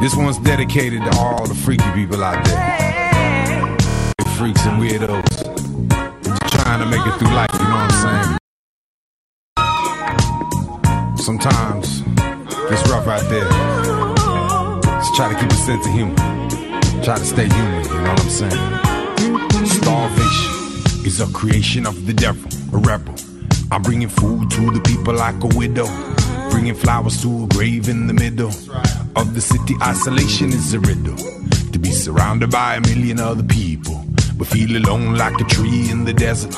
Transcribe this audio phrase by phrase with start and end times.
[0.00, 3.76] This one's dedicated to all the freaky people out there.
[4.36, 5.26] Freaks and weirdos.
[6.22, 8.38] Just trying to make it through life, you know what I'm saying?
[11.16, 12.02] Sometimes
[12.70, 13.48] it's rough out there.
[14.82, 16.14] Just try to keep a sense of humor.
[17.02, 19.66] Try to stay human, you know what I'm saying?
[19.66, 20.52] Starvation
[21.06, 23.14] is a creation of the devil, a rebel.
[23.72, 25.88] I'm bringing food to the people like a widow.
[26.50, 28.52] Bringing flowers to a grave in the middle
[29.16, 29.74] of the city.
[29.82, 31.16] Isolation is a riddle.
[31.72, 34.04] To be surrounded by a million other people,
[34.36, 36.54] but feel alone like a tree in the desert.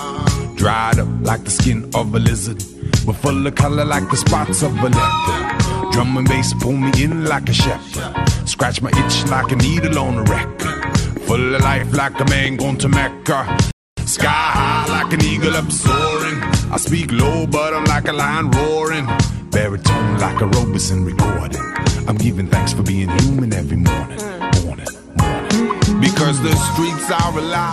[0.56, 2.62] Dried up like the skin of a lizard,
[3.06, 5.92] but full of color like the spots of a leopard.
[5.92, 8.48] Drum and bass pull me in like a shepherd.
[8.48, 10.98] Scratch my itch like a needle on a record.
[11.22, 13.58] Full of life like a man going to Mecca.
[14.04, 16.40] Sky high like an eagle up soaring.
[16.72, 19.06] I speak low, but I'm like a lion roaring.
[19.50, 21.60] Baritone like a Robeson recording.
[22.06, 24.18] I'm giving thanks for being human every morning.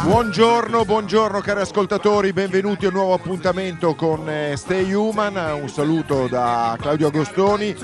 [0.04, 5.36] Buongiorno, buongiorno cari ascoltatori, benvenuti a un nuovo appuntamento con eh, Stay Human.
[5.62, 7.76] Un saluto da Claudio Agostoni,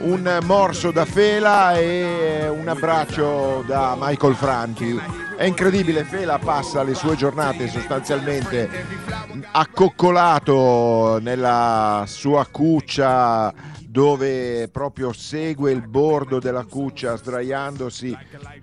[0.00, 4.98] un morso da Fela e un abbraccio da Michael Franti.
[5.36, 8.68] È incredibile, Fela passa le sue giornate sostanzialmente
[9.52, 13.52] accoccolato nella sua cuccia
[13.86, 18.16] dove proprio segue il bordo della cuccia sdraiandosi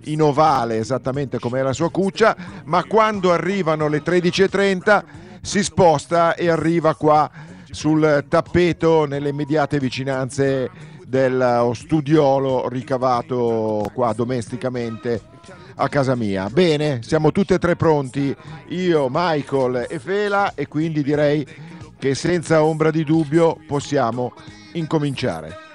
[0.04, 5.04] in ovale esattamente come è la sua cuccia, ma quando arrivano le 13.30
[5.42, 7.30] si sposta e arriva qua
[7.70, 10.70] sul tappeto nelle immediate vicinanze
[11.08, 15.22] del studiolo ricavato qua domesticamente
[15.76, 16.50] a casa mia.
[16.50, 18.36] Bene, siamo tutti e tre pronti,
[18.68, 21.46] io, Michael e Fela, e quindi direi
[21.98, 24.34] che senza ombra di dubbio possiamo
[24.72, 25.67] incominciare.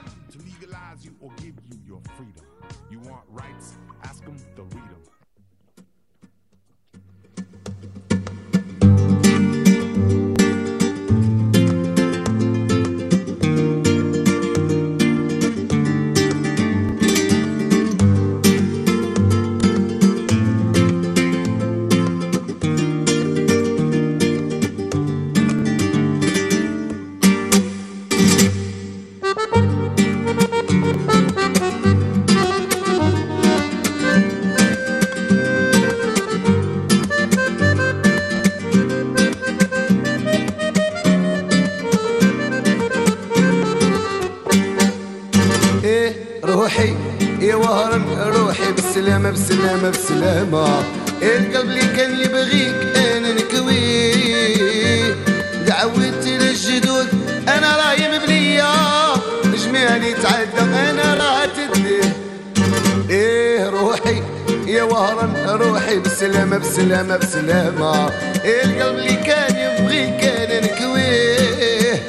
[67.03, 68.09] بسلامة بسلامة
[68.45, 71.99] القلب اللي كان يبغي كان نكويه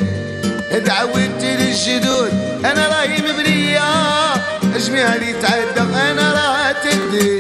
[0.86, 2.30] تعودت للجدود
[2.64, 3.80] أنا راهي مبرية
[4.86, 7.33] جميع اللي تعدى أنا راه تقدر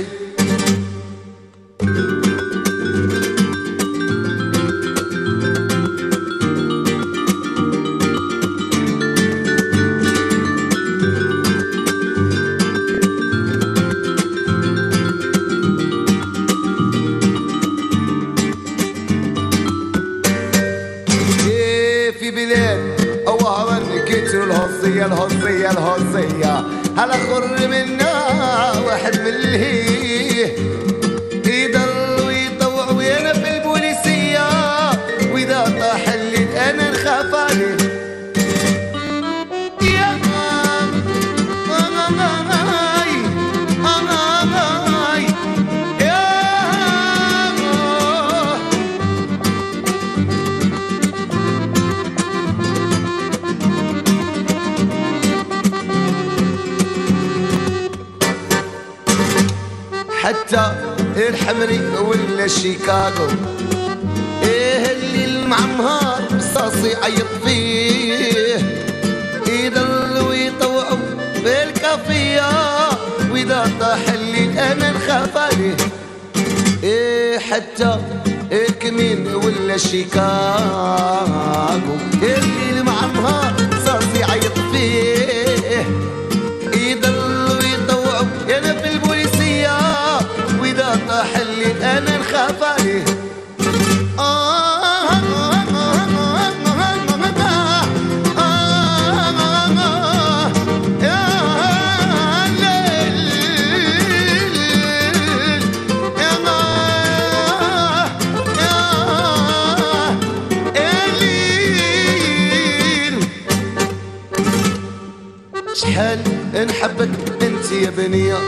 [116.64, 117.08] نحبك
[117.42, 118.38] انت يا بنية.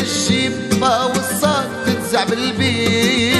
[0.00, 3.34] الشيبة والصاد تتزعبل بيه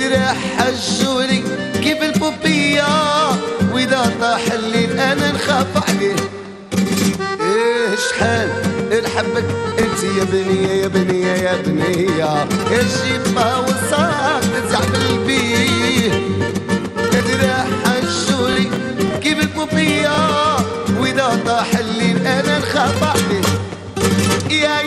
[0.00, 1.42] ذراع حجولي
[1.82, 2.84] كيف البوبية؟
[3.72, 6.16] وإذا طاح الليل أنا نخاف عليه.
[7.40, 8.48] إيه شحال
[9.04, 9.44] نحبك
[9.78, 16.10] انت يا بنية يا بنية يا بنية؟ الشيبة والصاد تتزعبل بيه
[17.12, 18.70] ذراع حجولي
[19.22, 20.33] كيف البوبية؟
[24.60, 24.83] yeah.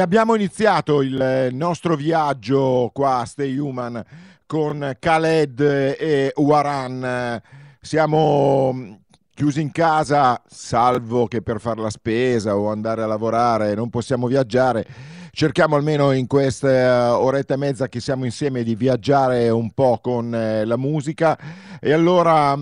[0.00, 4.02] Abbiamo iniziato il nostro viaggio qua a Stay Human
[4.46, 7.40] con Khaled e Waran.
[7.80, 9.00] Siamo
[9.34, 14.26] chiusi in casa, salvo che per fare la spesa o andare a lavorare non possiamo
[14.26, 14.86] viaggiare.
[15.32, 20.34] Cerchiamo almeno in questa oretta e mezza che siamo insieme di viaggiare un po' con
[20.34, 21.38] eh, la musica
[21.80, 22.56] e allora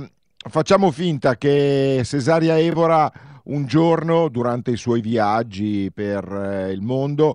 [0.48, 3.10] facciamo finta che Cesaria Evora
[3.46, 7.34] un giorno durante i suoi viaggi per eh, il mondo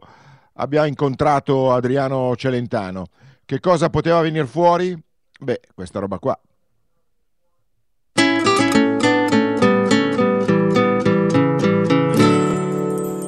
[0.53, 3.07] abbia incontrato Adriano Celentano.
[3.45, 4.97] Che cosa poteva venire fuori?
[5.39, 6.39] Beh, questa roba qua.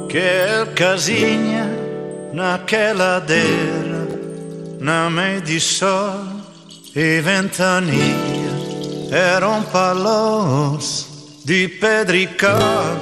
[0.08, 1.66] Quer casinha
[2.32, 4.06] naquela ladeira,
[4.80, 6.44] na meio de sol
[6.94, 8.52] e ventania,
[9.10, 11.13] eram palos
[11.46, 12.98] de pedra e cal,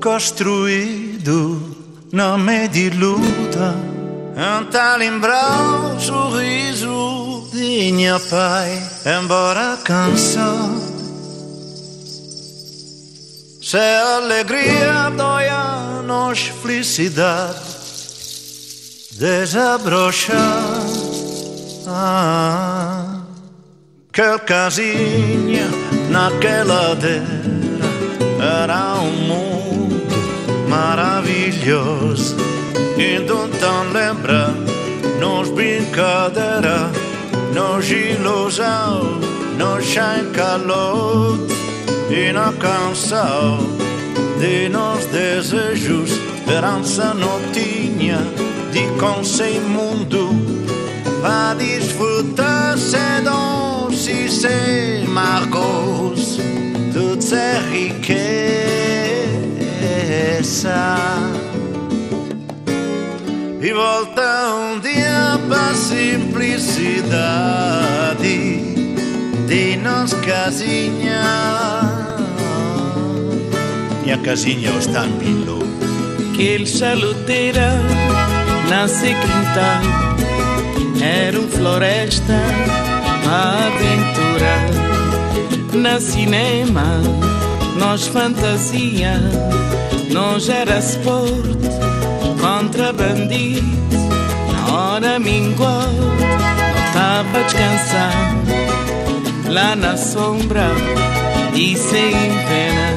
[0.00, 1.76] construído
[2.12, 3.74] na meio de luta.
[4.36, 10.90] Anta lembrar o sorriso de minha pai, embora cansado.
[13.62, 17.70] Se alegria dói a nós felicidade
[19.12, 20.38] desabrochar
[21.86, 23.22] ah,
[24.12, 25.68] Que casinha
[26.10, 27.24] naquela ladeira
[28.40, 30.02] Era um mundo
[30.68, 32.36] maravilhoso.
[32.96, 34.54] Então lembra
[35.18, 36.90] nos brincadeira
[37.54, 39.20] Nos ilusão,
[39.58, 41.38] nos sem calor.
[42.10, 43.58] E na canção
[44.38, 48.18] de nos desejos, esperança não tinha
[48.72, 50.30] de com sem mundo
[51.22, 53.22] a desfrutar sem
[54.30, 56.14] Se Margot
[56.92, 58.14] tutta ricca
[60.38, 60.96] essa
[63.58, 67.14] Rivolta un dia a semplicità
[68.20, 68.94] di
[69.46, 71.22] de no casigna
[74.04, 75.58] Mi a casigno stan billo
[76.36, 77.72] che il saluterà
[78.68, 79.82] nasce quintan
[81.00, 82.89] era un floresta
[83.30, 84.90] aventura.
[85.72, 87.00] Na cinema,
[87.78, 89.14] nós fantasia
[90.10, 91.58] Nós era sport,
[92.40, 93.66] contra bandido
[94.52, 98.50] Na hora mingual, não tava descansando
[99.48, 100.66] Lá na sombra
[101.54, 102.12] e sem
[102.48, 102.90] pena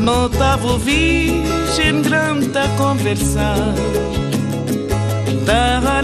[0.00, 3.74] Notava o virgem grande a conversar.
[5.46, 6.02] Tava a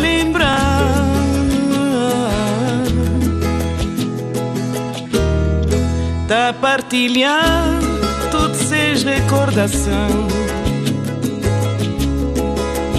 [6.30, 7.88] Tá partilhando
[8.30, 9.90] todas seis recordações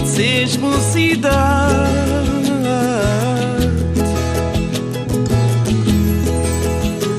[0.04, 1.72] Seis mocidade.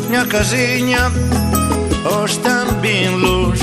[0.07, 1.11] Minha casinha
[2.05, 3.59] Hoje também luz.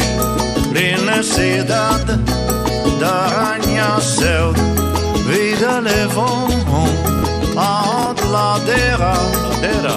[0.73, 2.19] Plena cidade
[2.99, 4.53] Da aranha céu.
[5.25, 6.49] Vida levou
[7.57, 9.13] a ladeira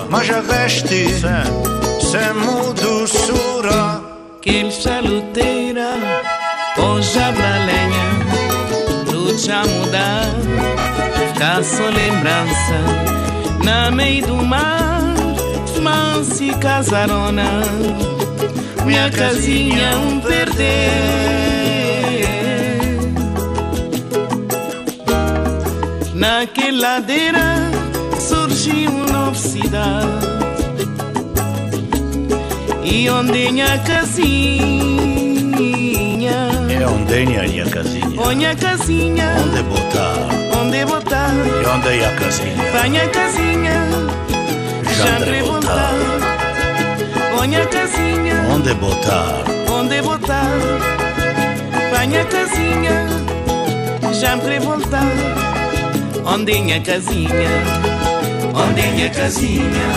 [0.08, 1.08] Mas já veste.
[1.16, 4.04] Sim μου δουσούρα.
[4.46, 5.92] Κέλσα λουτέρα
[6.76, 8.08] Πόζα βραλένια
[9.12, 10.28] Lucha mudar
[11.18, 12.80] Ficar só lembrança
[13.68, 15.16] Na meio do mar
[15.86, 17.52] mansi casarona
[18.86, 20.64] Minha casinha um perder
[26.22, 27.48] Naquela ladeira
[28.28, 30.43] Surgiu uma cidade
[32.84, 34.24] e ondinha é casinha.
[36.70, 38.22] É onde é a casinha.
[38.22, 39.36] Onde a casinha.
[39.44, 40.16] Onde botar.
[40.60, 41.32] Onde botar.
[41.34, 42.64] E onde é a casinha.
[42.72, 43.74] Panha casinha.
[44.98, 45.94] Jandre é botar.
[47.42, 48.36] Onde a casinha.
[48.54, 49.44] Onde botar.
[49.72, 50.50] Onde botar.
[51.92, 53.08] Panha casinha.
[54.14, 55.12] Jandre voltar.
[56.26, 57.50] É minha casinha.
[58.56, 59.88] Ondinha casinha.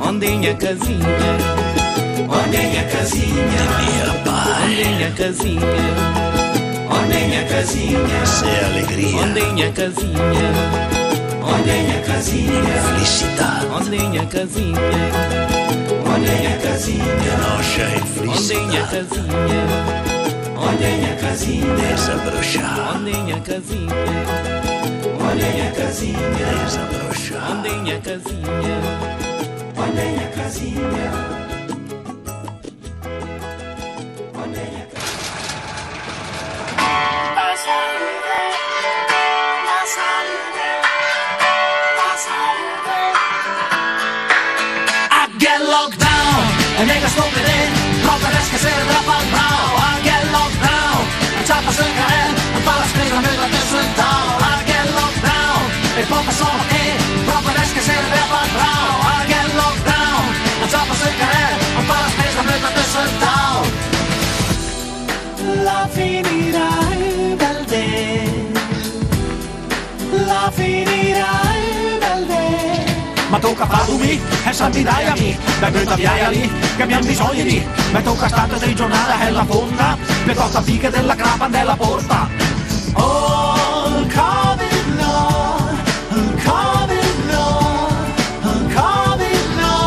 [0.00, 1.59] Ondinha casinha.
[2.30, 3.62] Olhem a casinha,
[4.62, 5.82] olhem a casinha,
[6.88, 10.50] olhem a casinha, isso é alegria, olhem a casinha,
[11.42, 14.78] olhem a casinha, felicidade, olhem a casinha,
[16.06, 19.62] olhem a casinha, nossa é felicidade, olhem a casinha,
[20.56, 24.06] olhem a casinha, desabrochar, olhem a casinha,
[25.18, 28.76] olhem a casinha, desabrochar, olhem a casinha,
[29.76, 31.39] olhem a casinha.
[51.70, 54.86] E chapa sul carrer E fa la spesa me la te sul down I get
[54.98, 55.62] locked down
[55.98, 56.96] e poca sono che
[57.26, 60.24] Roba que se drapa al brau I get locked down
[60.62, 63.62] e chapa sul carrer E fa la spesa me la te sul down
[65.62, 68.52] La finirai bel day
[70.26, 71.49] La finirai bel day
[73.60, 77.66] ma tocca farmi e salvidai a me Dai butta via lì che abbiamo bisogno di.
[77.92, 82.28] Mi tocca stare dei giornali e la fonda Mi tocca fighe della crapa della porta.
[82.94, 85.78] Oh, Il Covid no
[86.10, 87.24] Il Covid
[89.56, 89.78] no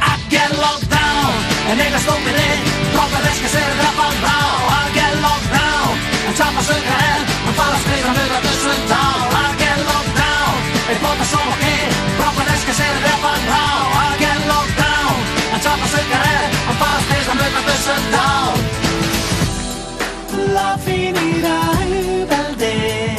[0.00, 1.32] I get locked down
[1.68, 2.58] E nega stupide
[2.92, 6.82] Proprio adesso che se ne drappa al brau I get locked down E ciappa sul
[6.82, 9.49] carrel Non fa la spesa nella testa in town I
[10.90, 14.46] down E poi solo che Proprio adesso che se ne drappa al brau I get
[14.46, 15.16] locked down
[15.54, 18.68] E ciappa sul carrel Non fa la spesa nella testa in town
[20.52, 23.14] La finirai bel day.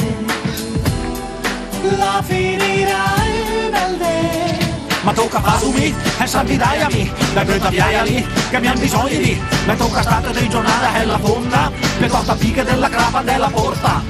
[1.96, 4.58] La finirai bel day.
[5.02, 9.40] Ma tocca farmi e salvidai a me Dai butta via lì che abbiamo bisogno di.
[9.66, 14.02] Mi tocca stare dei giornali e la fonda Mi tocca fighe della crapa della porta.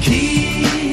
[0.00, 0.85] Chi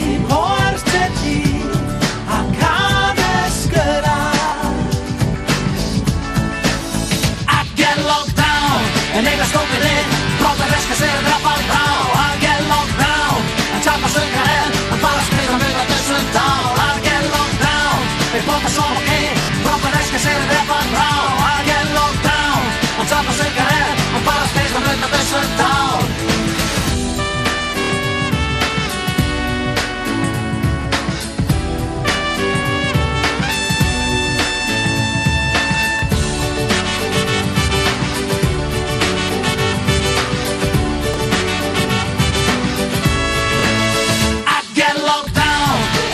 [9.13, 11.84] En eiga skópið inn Bróta veska sér Rappar í brá.
[12.17, 16.65] Hann ger langt rán Hann tjapar sunga enn Hann bara skriða mjög að þessum dán
[16.79, 21.12] Hann ger langt rán Við bóta svo okkur Bróta veska sér Rappar í brá.
[21.43, 22.67] Hann ger langt rán
[22.98, 26.12] Hann tjapar sunga enn Hann bara skriða mjög að þessum dán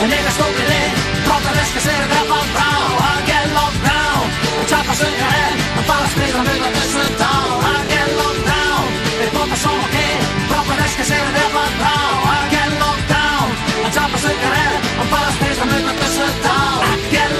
[0.00, 0.80] E nega stupide
[1.24, 4.30] Proprio adesso che se ne drappa al brau I get locked down
[4.60, 8.44] E ciappa sul carrel Non fa la spesa nella testa in town I get locked
[8.44, 8.86] down
[9.20, 10.06] E poco solo che
[10.48, 13.48] Proprio adesso che se ne drappa al brau I get locked down
[13.84, 16.38] E ciappa sul carrel Non fa la spesa nella testa in.
[16.40, 17.30] Town I get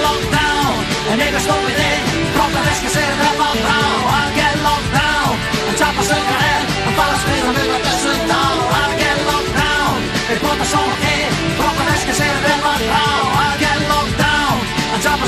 [10.31, 14.59] E Proprio adesso che se ne drappa al brau I get locked down
[15.01, 15.27] Proprio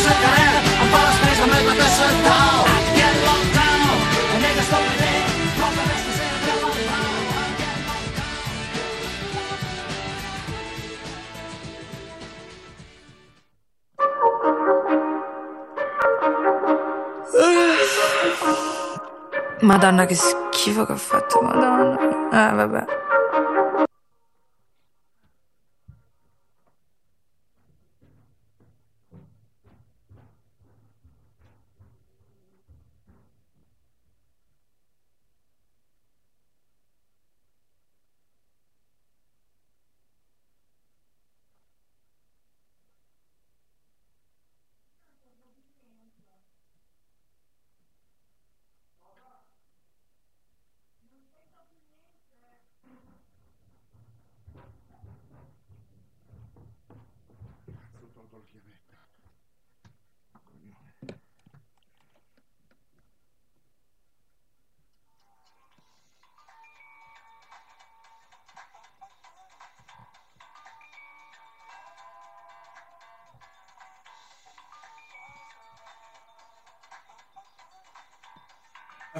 [0.97, 3.63] adesso che se ne drappa al brau I get locked down
[19.59, 22.29] Madonna che schifo che ho fatto, madonna.
[22.31, 23.02] Ah, vabbè.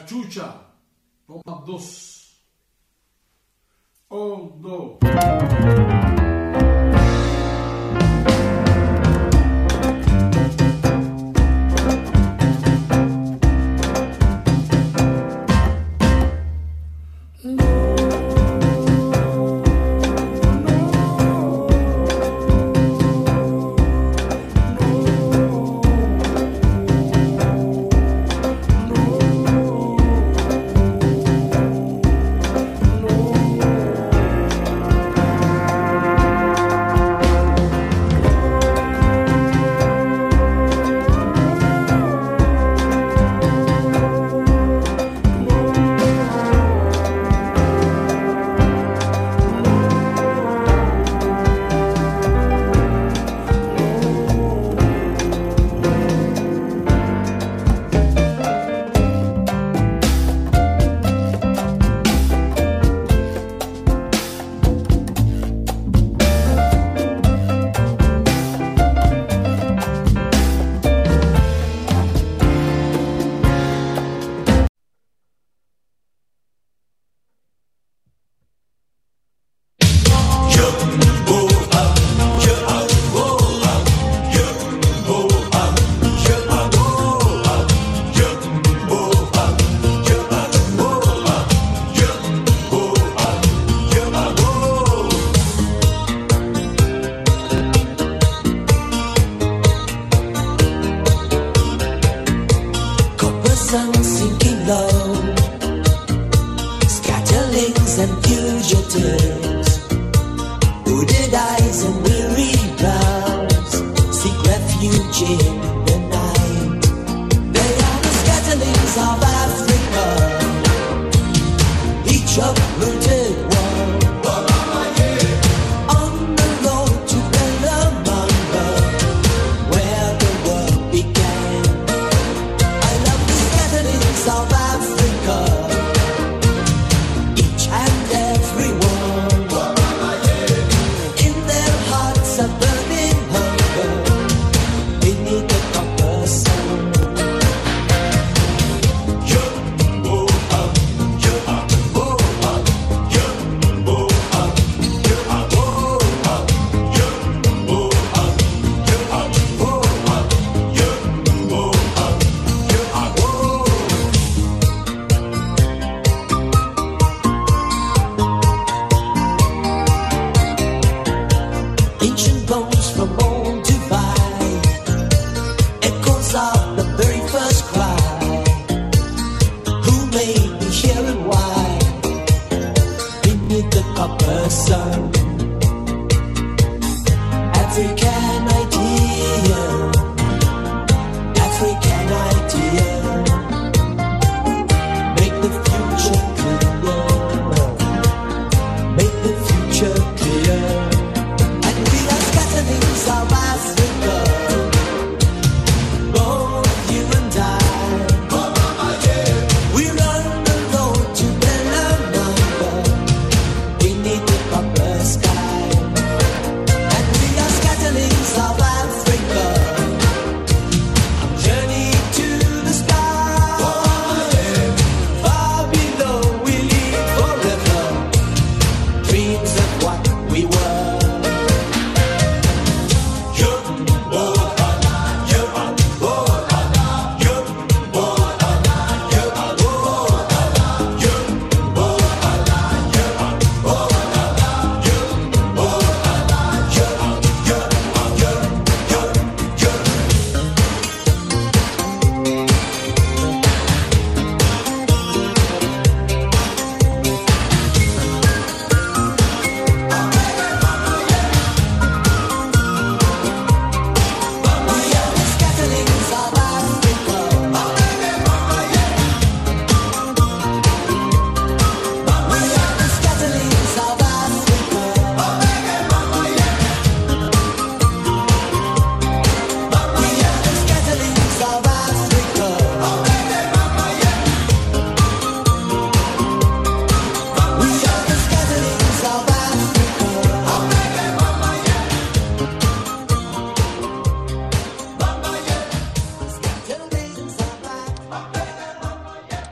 [0.03, 0.59] Cachucha,
[1.25, 2.12] toma dos.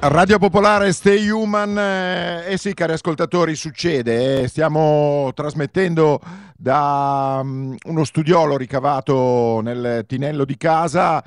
[0.03, 6.19] Radio Popolare Stay Human, eh, eh sì cari ascoltatori succede, eh, stiamo trasmettendo
[6.57, 11.23] da mm, uno studiolo ricavato nel tinello di casa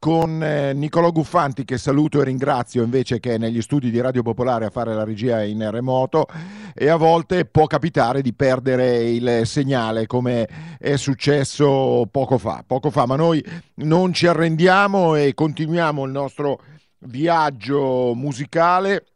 [0.00, 4.22] con eh, Niccolò Guffanti che saluto e ringrazio invece che è negli studi di Radio
[4.22, 6.26] Popolare a fare la regia in remoto
[6.74, 10.48] e a volte può capitare di perdere il segnale come
[10.80, 13.42] è successo poco fa, poco fa, ma noi
[13.74, 16.58] non ci arrendiamo e continuiamo il nostro
[17.06, 19.06] viaggio musicale.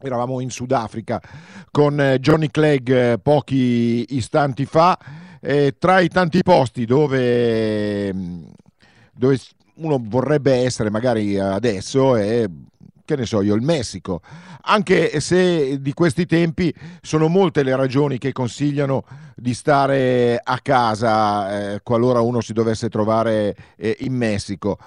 [0.00, 1.20] Eravamo in Sudafrica
[1.70, 4.98] con eh, Johnny Clegg eh, pochi istanti fa.
[5.40, 8.12] Eh, tra i tanti posti dove,
[9.12, 9.38] dove
[9.74, 12.48] uno vorrebbe essere magari adesso è
[13.04, 14.20] che ne so io, il Messico,
[14.62, 21.72] anche se di questi tempi sono molte le ragioni che consigliano di stare a casa
[21.74, 24.78] eh, qualora uno si dovesse trovare eh, in Messico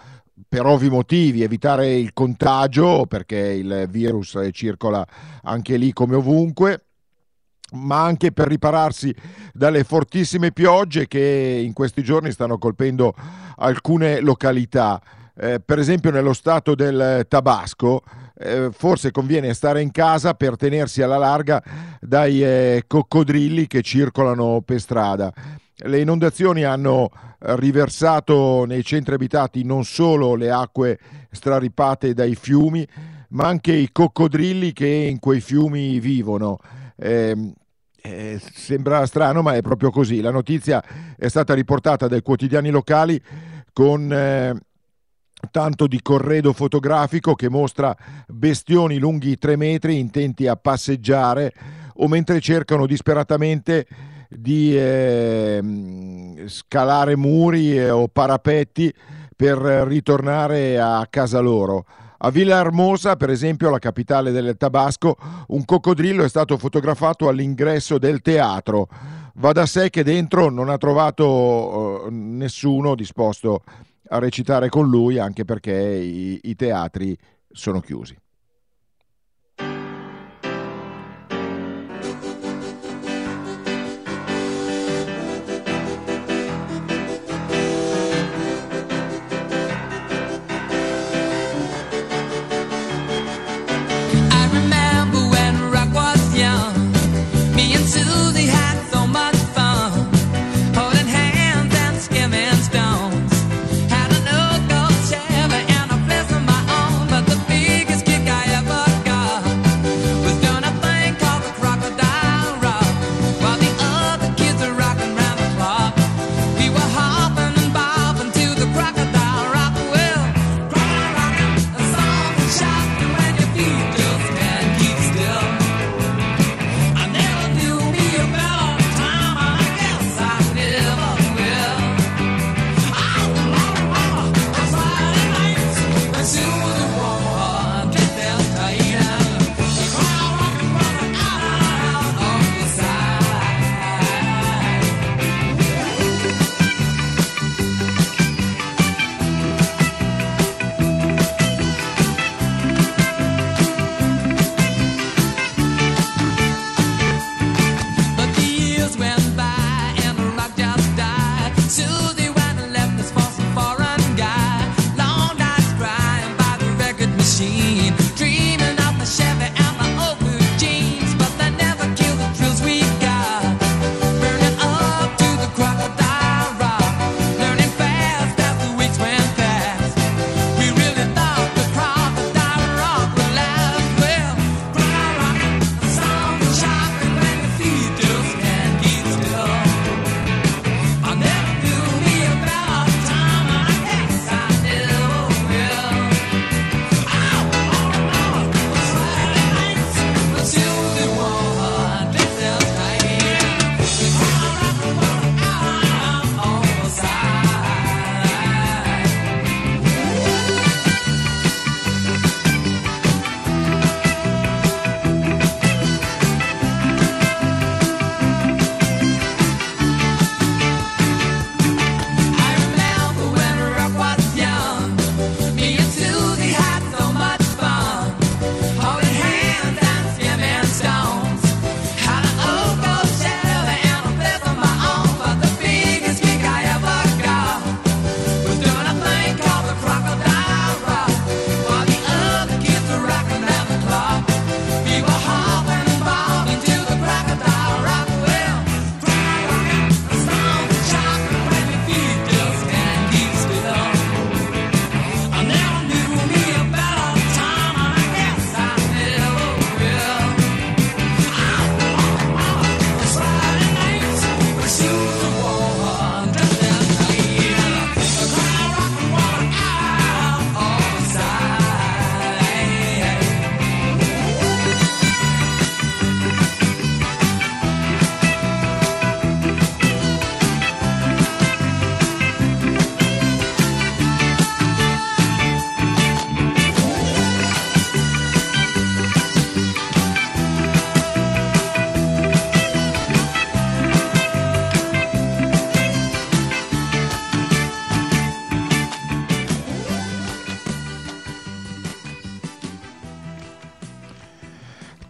[0.48, 5.06] per ovvi motivi, evitare il contagio perché il virus circola
[5.44, 6.86] anche lì come ovunque
[7.72, 9.14] ma anche per ripararsi
[9.54, 13.14] dalle fortissime piogge che in questi giorni stanno colpendo
[13.58, 15.02] alcune località.
[15.38, 18.04] Eh, per esempio nello stato del Tabasco,
[18.38, 21.62] eh, forse conviene stare in casa per tenersi alla larga
[22.00, 25.34] dai eh, coccodrilli che circolano per strada.
[25.78, 27.10] Le inondazioni hanno
[27.40, 30.98] riversato nei centri abitati non solo le acque
[31.30, 32.88] straripate dai fiumi,
[33.30, 36.60] ma anche i coccodrilli che in quei fiumi vivono.
[36.96, 37.54] Eh,
[38.02, 40.22] eh, sembra strano, ma è proprio così.
[40.22, 40.82] La notizia
[41.18, 43.22] è stata riportata dai quotidiani locali
[43.74, 44.56] con eh,
[45.52, 47.96] tanto di corredo fotografico che mostra
[48.28, 51.54] bestioni lunghi tre metri intenti a passeggiare
[51.96, 53.86] o mentre cercano disperatamente
[54.30, 58.94] di eh, scalare muri eh, o parapetti
[59.36, 61.86] per ritornare a casa loro.
[62.18, 67.98] A Villa Hermosa, per esempio, la capitale del Tabasco, un coccodrillo è stato fotografato all'ingresso
[67.98, 68.88] del teatro.
[69.36, 73.64] Va da sé che dentro non ha trovato eh, nessuno disposto
[74.08, 77.18] a recitare con lui, anche perché i, i teatri
[77.52, 78.16] sono chiusi.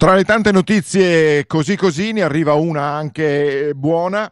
[0.05, 4.31] Tra le tante notizie così così ne arriva una anche buona,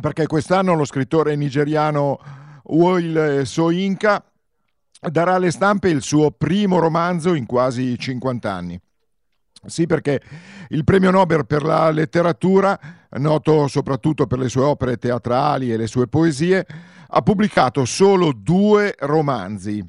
[0.00, 2.18] perché quest'anno lo scrittore nigeriano
[2.64, 4.24] Will Soyinka
[4.98, 8.80] darà alle stampe il suo primo romanzo in quasi 50 anni.
[9.64, 10.20] Sì, perché
[10.70, 12.76] il premio Nobel per la letteratura,
[13.10, 16.66] noto soprattutto per le sue opere teatrali e le sue poesie,
[17.06, 19.80] ha pubblicato solo due romanzi,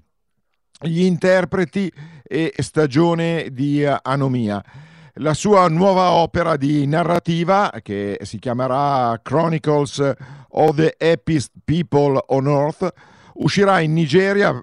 [0.79, 1.91] Gli interpreti
[2.23, 4.63] e Stagione di Anomia.
[5.17, 10.13] La sua nuova opera di narrativa, che si chiamerà Chronicles
[10.49, 12.91] of the Happiest People on Earth,
[13.35, 14.59] uscirà in Nigeria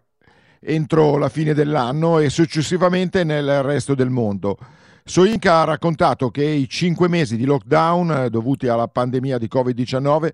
[0.60, 4.58] entro la fine dell'anno e successivamente nel resto del mondo.
[5.04, 10.28] Soinka ha raccontato che i cinque mesi di lockdown eh, dovuti alla pandemia di Covid-19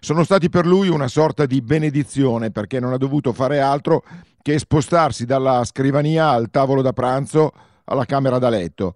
[0.00, 4.31] sono stati per lui una sorta di benedizione perché non ha dovuto fare altro che
[4.58, 7.52] spostarsi dalla scrivania al tavolo da pranzo
[7.84, 8.94] alla camera da letto.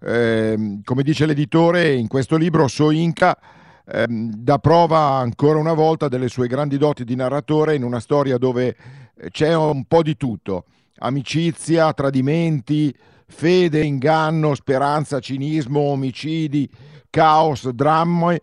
[0.00, 3.36] Eh, come dice l'editore, in questo libro Soinka
[3.84, 8.38] eh, dà prova ancora una volta delle sue grandi doti di narratore in una storia
[8.38, 8.76] dove
[9.16, 10.64] eh, c'è un po' di tutto,
[10.98, 12.94] amicizia, tradimenti,
[13.26, 16.68] fede, inganno, speranza, cinismo, omicidi,
[17.10, 18.38] caos, drammi,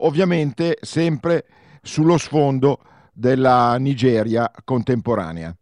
[0.00, 1.46] ovviamente sempre
[1.82, 2.80] sullo sfondo
[3.12, 5.54] della Nigeria contemporanea.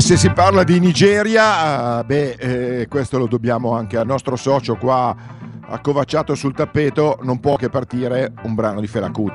[0.00, 4.76] E se si parla di Nigeria, beh, eh, questo lo dobbiamo anche al nostro socio
[4.76, 5.14] qua
[5.60, 9.29] accovacciato sul tappeto, non può che partire un brano di Felacuti.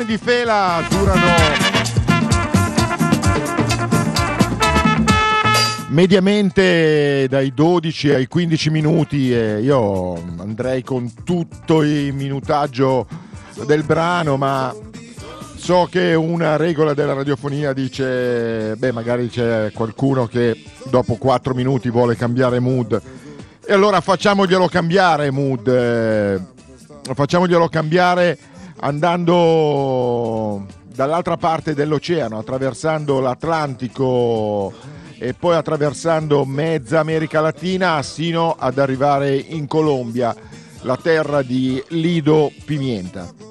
[0.00, 1.26] Brani di Fela durano
[5.88, 13.06] mediamente dai 12 ai 15 minuti e io andrei con tutto il minutaggio
[13.66, 14.74] del brano, ma
[15.56, 21.90] so che una regola della radiofonia dice, beh magari c'è qualcuno che dopo 4 minuti
[21.90, 23.00] vuole cambiare mood.
[23.66, 26.40] E allora facciamoglielo cambiare mood, eh,
[27.14, 28.38] facciamoglielo cambiare
[28.80, 34.72] andando dall'altra parte dell'oceano, attraversando l'Atlantico
[35.18, 40.34] e poi attraversando mezza America Latina sino ad arrivare in Colombia,
[40.82, 43.49] la terra di Lido Pimienta.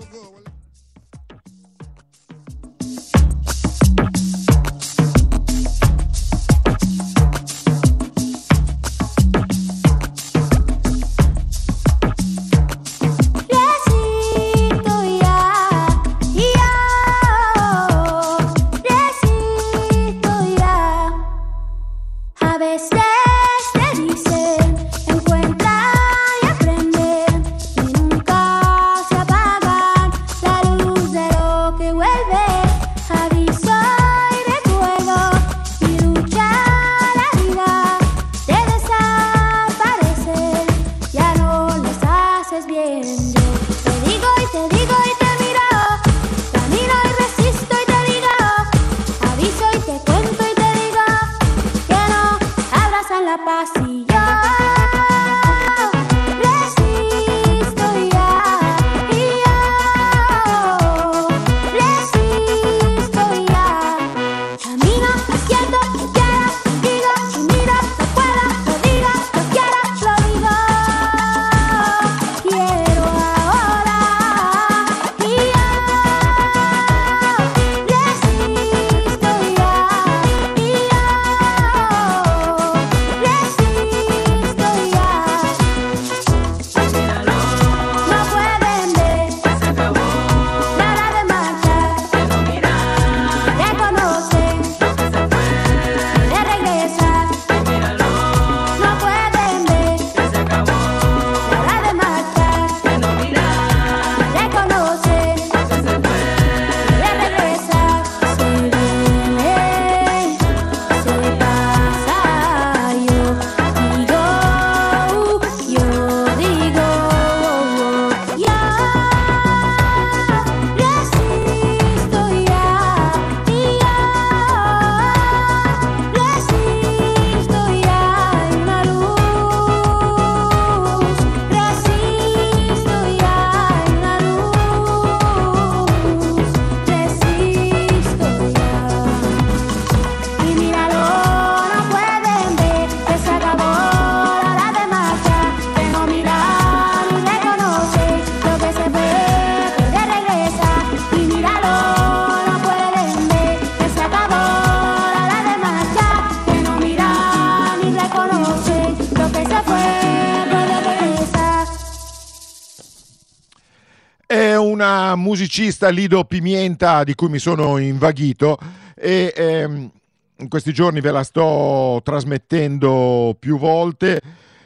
[165.59, 168.57] Musicista Lido Pimienta di cui mi sono invaghito
[168.95, 169.91] e ehm,
[170.37, 174.21] in questi giorni ve la sto trasmettendo più volte.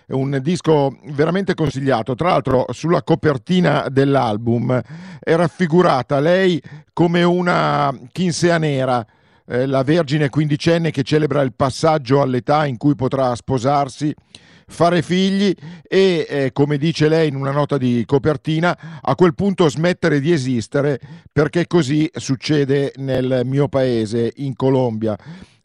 [0.06, 2.14] È un disco veramente consigliato.
[2.14, 4.80] Tra l'altro, sulla copertina dell'album
[5.20, 6.62] è raffigurata lei
[6.94, 9.04] come una chinsea nera,
[9.48, 14.14] eh, la vergine quindicenne che celebra il passaggio all'età in cui potrà sposarsi
[14.68, 15.54] fare figli
[15.88, 20.32] e, eh, come dice lei in una nota di copertina, a quel punto smettere di
[20.32, 21.00] esistere
[21.32, 25.18] perché così succede nel mio paese, in Colombia.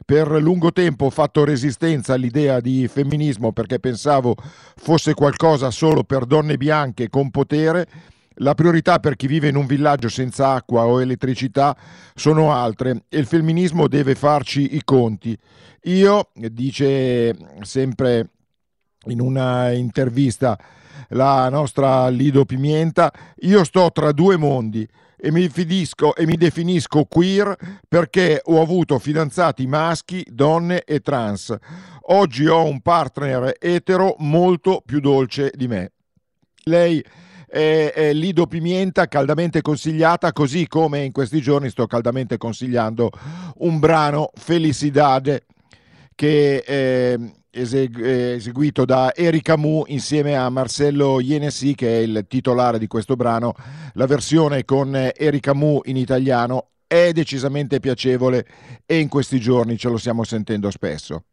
[0.09, 4.35] Per lungo tempo ho fatto resistenza all'idea di femminismo perché pensavo
[4.75, 7.87] fosse qualcosa solo per donne bianche con potere.
[8.41, 11.77] La priorità per chi vive in un villaggio senza acqua o elettricità
[12.15, 15.37] sono altre e il femminismo deve farci i conti.
[15.83, 18.29] Io, dice sempre
[19.05, 20.57] in una intervista
[21.09, 24.87] la nostra Lido Pimienta, io sto tra due mondi
[25.17, 27.55] e mi, definisco, e mi definisco queer
[27.87, 31.55] perché ho avuto fidanzati maschi, donne e trans.
[32.11, 35.91] Oggi ho un partner etero molto più dolce di me.
[36.63, 37.03] Lei
[37.47, 43.09] è, Lido Pimienta, caldamente consigliata, così come in questi giorni sto caldamente consigliando
[43.57, 45.45] un brano Felicidade
[46.15, 52.87] che eh, eseguito da Erika Mu insieme a Marcello Ienesi che è il titolare di
[52.87, 53.53] questo brano.
[53.93, 58.47] La versione con eh, Erika Mu in italiano è decisamente piacevole
[58.85, 61.23] e in questi giorni ce lo stiamo sentendo spesso.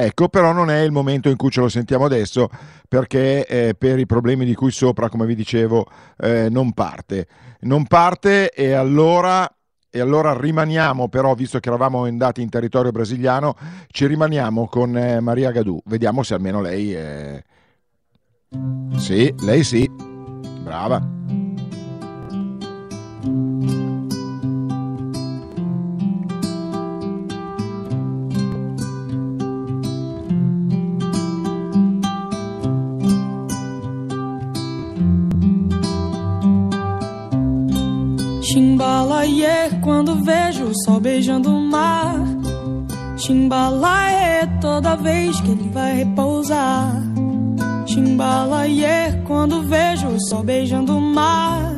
[0.00, 2.48] Ecco, però non è il momento in cui ce lo sentiamo adesso
[2.86, 5.86] perché eh, per i problemi di cui sopra, come vi dicevo,
[6.18, 7.26] eh, non parte.
[7.62, 9.52] Non parte e allora,
[9.90, 13.56] e allora rimaniamo, però, visto che eravamo andati in territorio brasiliano,
[13.88, 15.80] ci rimaniamo con eh, Maria Gadù.
[15.86, 16.92] Vediamo se almeno lei...
[16.92, 17.42] è...
[18.98, 19.90] Sì, lei sì.
[20.62, 21.04] Brava.
[39.88, 42.14] Quando vejo o sol beijando o mar.
[43.16, 46.92] Chimbalaie toda vez que ele vai repousar.
[47.86, 51.74] Chimbalaie quando vejo o sol beijando o mar.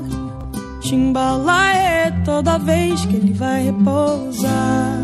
[0.81, 4.99] Chimbalaie toda vez que ele vai repousar.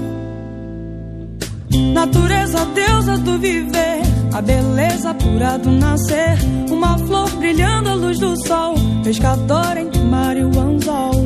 [1.95, 4.01] Natureza, deusa do viver,
[4.35, 6.37] a beleza pura do nascer.
[6.69, 11.26] Uma flor brilhando à luz do sol, pescador entre mar e o anzol.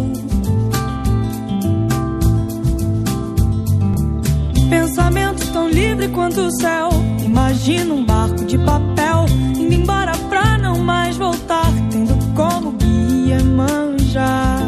[4.70, 6.90] Pensamento tão livre quanto o céu.
[7.24, 9.26] Imagina um barco de papel
[9.58, 14.60] indo embora pra não mais voltar, tendo como guia manjar.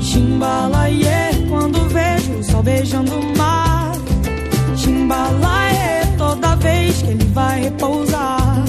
[0.00, 3.92] Chimbalaie quando vejo o sol beijando o mar.
[4.76, 8.64] Chimbalaie toda vez que ele vai repousar.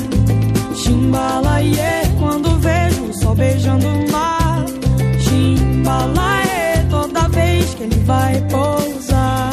[0.73, 4.14] Chimbalaie quando vejo o sol beijando o mar.
[7.85, 9.51] Ele vai pousar.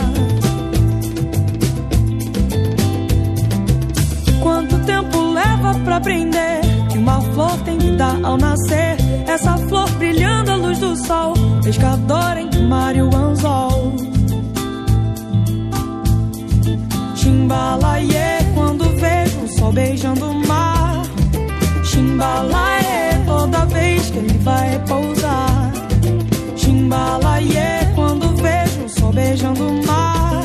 [4.42, 6.60] Quanto tempo leva pra aprender
[6.90, 8.96] que uma flor tem que dar ao nascer?
[9.26, 13.94] Essa flor brilhando à luz do sol, pescador o mar anzol.
[17.14, 21.02] Chimbalaie quando vejo o sol beijando o mar.
[21.84, 25.72] Chimbalaie toda vez que ele vai pousar.
[26.56, 27.71] Chimbalaie
[29.12, 30.42] beijando o mar.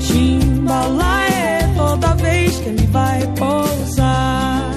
[0.00, 4.70] Chimbalaie toda vez que ele vai pousar.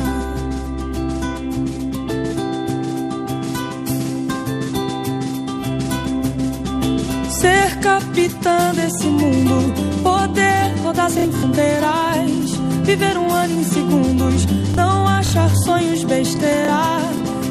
[7.29, 12.51] Ser capitã desse mundo, poder rodar sem fronteiras,
[12.83, 16.99] viver um ano em segundos, não achar sonhos besteira,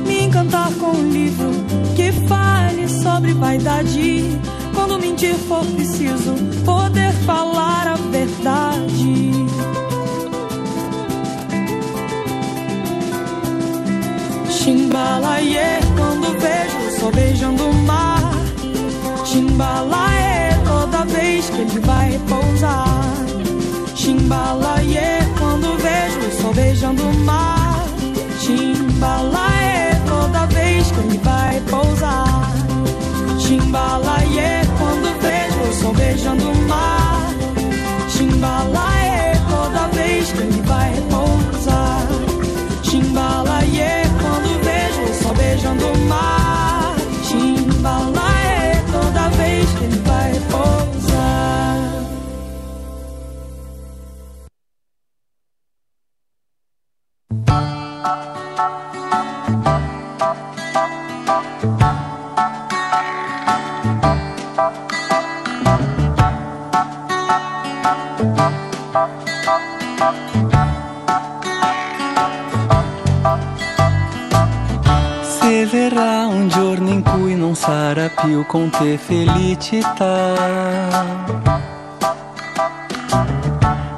[0.06, 1.50] me encantar com um livro
[1.94, 4.38] que fale sobre vaidade.
[4.82, 9.32] Quando mentir for preciso, poder falar a verdade.
[14.50, 18.32] Chimbalaie, quando vejo sol beijando o mar.
[19.24, 23.14] Chimbalaie, toda vez que ele vai pousar.
[23.94, 27.84] Chimbalaie, quando vejo sol beijando o mar.
[28.40, 29.51] Chimbalaie,
[33.52, 37.34] Chimbalaie, quando vejo o sol beijando o mar.
[38.08, 42.06] Chimbalaie, toda vez que ele vai pousar.
[42.82, 46.96] Chimbalaie, quando vejo o sol beijando o mar.
[47.24, 50.91] Chimbalaie, toda vez que ele vai pousar.
[77.92, 80.32] Sarà più con te felicità.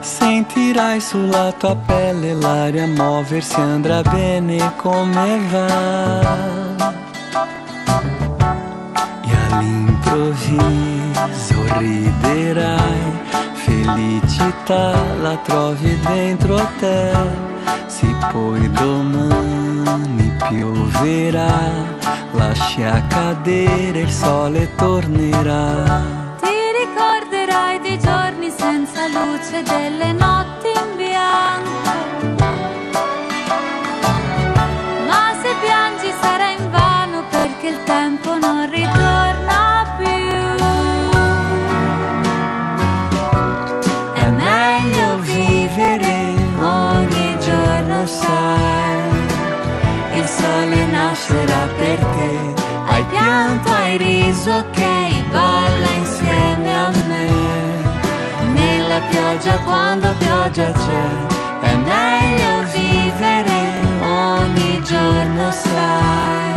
[0.01, 6.21] Sentirai sulla tua pelle l'aria muoversi, andrà bene come va.
[9.23, 10.59] E all'improvviso
[11.79, 13.13] riderai,
[13.53, 14.93] felicità
[15.23, 17.13] la trovi dentro te.
[17.87, 21.94] Se poi domani pioverà,
[22.49, 26.37] lascia cadere il sole tornerà.
[26.41, 30.54] Ti ricorderai dei giorni senza luce, delle notti
[51.99, 52.63] te.
[52.87, 54.81] Hai pianto, hai riso, ok,
[55.31, 57.29] balla insieme a me.
[58.53, 61.07] Nella pioggia quando pioggia c'è,
[61.61, 63.59] è meglio vivere
[64.01, 66.55] ogni giorno, sai.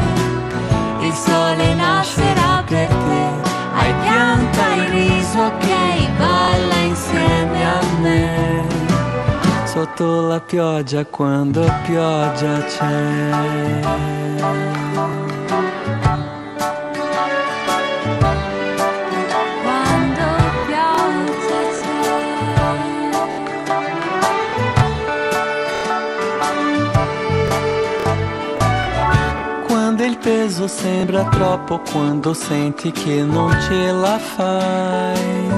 [1.08, 3.56] Il sole nascerà per te.
[3.74, 5.68] Hai pianto, hai riso, ok,
[6.18, 8.66] balla insieme a me.
[9.66, 14.16] Sotto la pioggia quando pioggia c'è.
[30.68, 35.50] Peso sembra troppo, quando senti che non ce la fai.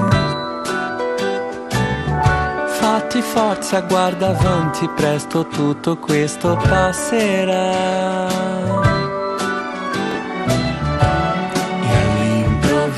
[2.66, 8.28] Fatti forza, guarda avanti, presto tutto questo passerà.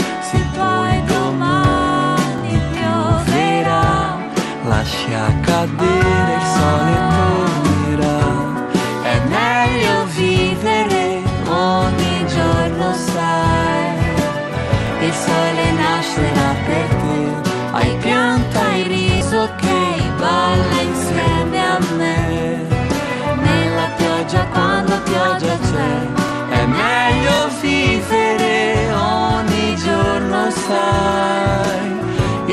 [30.74, 31.92] Sai.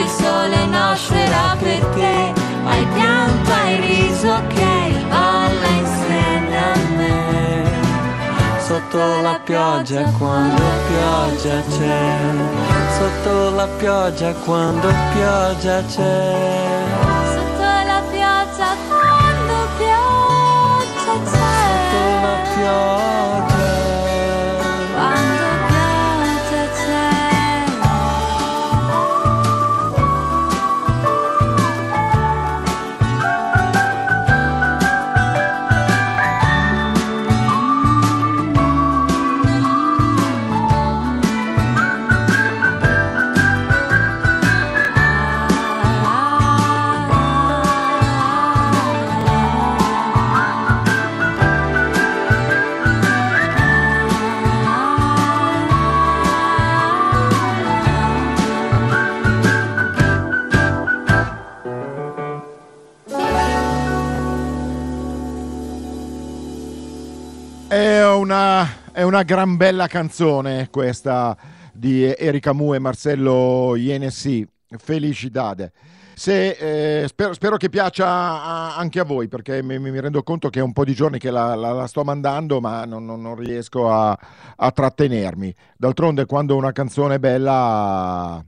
[0.00, 2.32] Il sole nascerà per te.
[2.64, 4.58] Hai pianto, hai riso, ok,
[5.08, 7.40] balla insieme a me
[8.70, 12.20] sotto la pioggia quando pioggia c'è,
[12.96, 16.78] sotto la pioggia quando pioggia c'è.
[17.34, 23.59] Sotto la pioggia quando pioggia c'è Sotto la pioggia.
[67.70, 71.36] È una, è una gran bella canzone questa
[71.72, 74.44] di Erika Mu e Marcello Ienesi,
[74.76, 75.70] Felicidade.
[76.14, 80.58] Se, eh, spero, spero che piaccia anche a voi perché mi, mi rendo conto che
[80.58, 83.36] è un po' di giorni che la, la- la sto mandando ma non, non- non
[83.36, 84.18] riesco a,
[84.56, 85.54] a trattenermi.
[85.76, 88.44] D'altronde quando una canzone è bella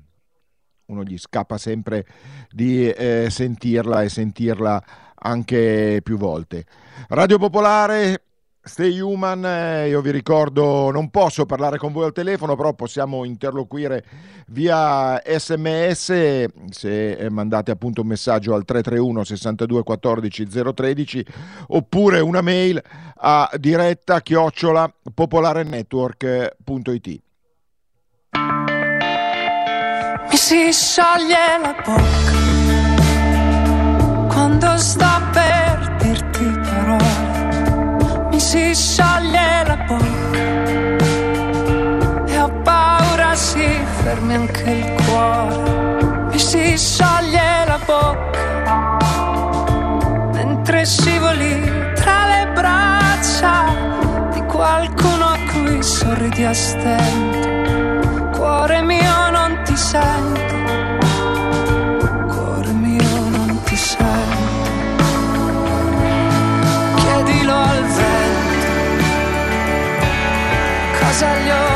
[0.86, 2.04] uno gli scappa sempre
[2.50, 4.82] di eh, sentirla e sentirla
[5.14, 6.66] anche più volte.
[7.08, 8.22] Radio Popolare,
[8.64, 13.24] Stay Human, eh, io vi ricordo, non posso parlare con voi al telefono, però possiamo
[13.24, 14.04] interloquire
[14.50, 21.26] via sms se eh, mandate appunto un messaggio al 331 62 14 013
[21.68, 22.80] oppure una mail
[23.16, 27.20] a diretta chiocciola popolarenetwork.it.
[30.30, 32.52] Mi si scioglie la bocca
[34.32, 35.31] quando sto
[38.74, 40.38] si scioglie la bocca
[42.26, 43.66] e ho paura si
[44.02, 46.28] fermi anche il cuore.
[46.30, 48.96] Mi si scioglie la bocca
[50.32, 53.64] mentre scivoli tra le braccia
[54.32, 58.30] di qualcuno a cui sorridi a stento.
[58.38, 60.51] Cuore mio non ti sento,
[71.22, 71.71] cosa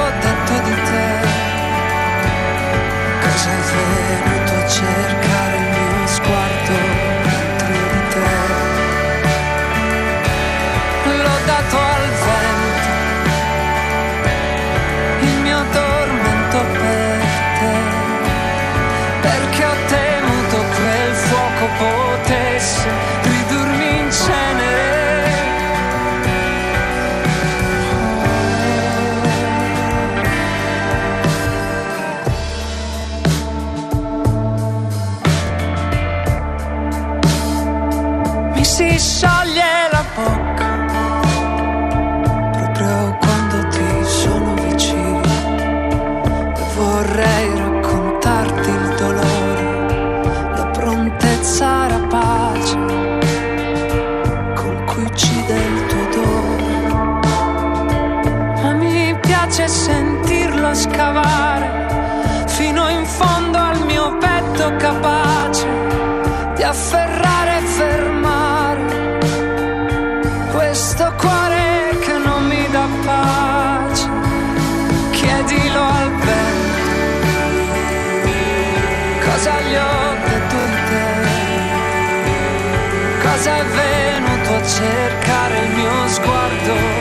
[59.47, 65.67] piace sentirlo scavare fino in fondo al mio petto capace
[66.57, 69.19] di afferrare e fermare
[70.53, 74.09] questo cuore che non mi dà pace.
[75.13, 76.65] Chiedilo al vento
[79.27, 81.07] cosa gli ho detto di te,
[83.23, 86.96] cosa è venuto a cercare il mio sguardo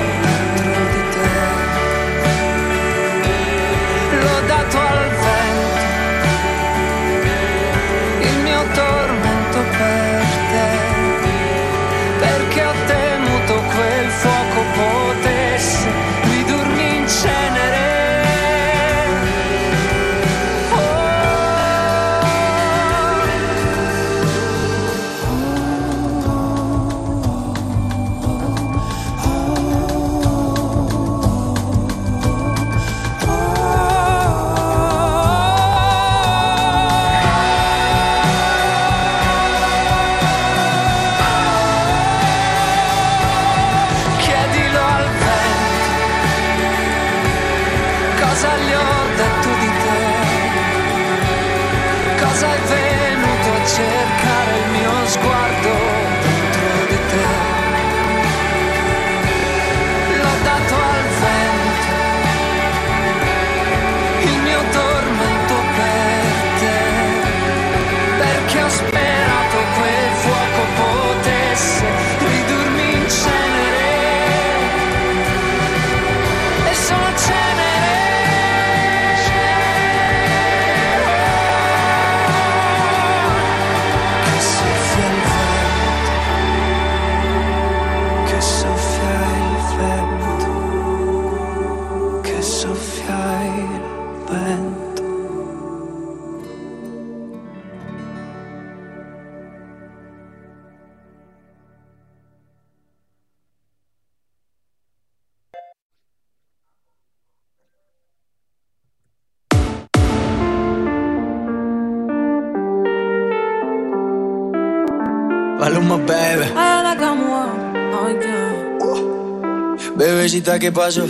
[120.60, 121.06] ¿qué pasó?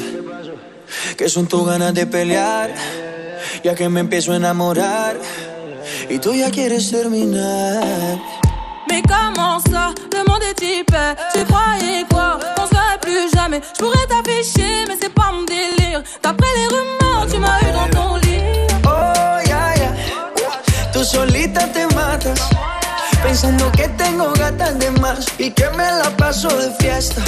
[1.17, 2.73] Que son tus ganas de pelear.
[3.63, 5.17] Ya que me empiezo a enamorar.
[6.09, 7.83] Y tú ya quieres terminar.
[8.89, 13.79] Mais comment ça, le monde est hyper Tu croyais quoi On serait plus jamais Je
[13.83, 18.15] pourrais t'afficher mais c'est pas mon délire D'après les rumeurs tu m'as eu dans ton
[18.17, 19.91] lit Oh, ya, ya.
[20.93, 22.39] Tú solita te matas.
[23.23, 25.25] Pensando que tengo gatas de más.
[25.39, 27.23] Y que me la paso de fiesta.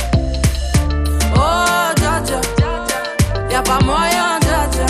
[1.35, 2.41] Oh dja
[3.49, 4.85] Y'a pas moyen dja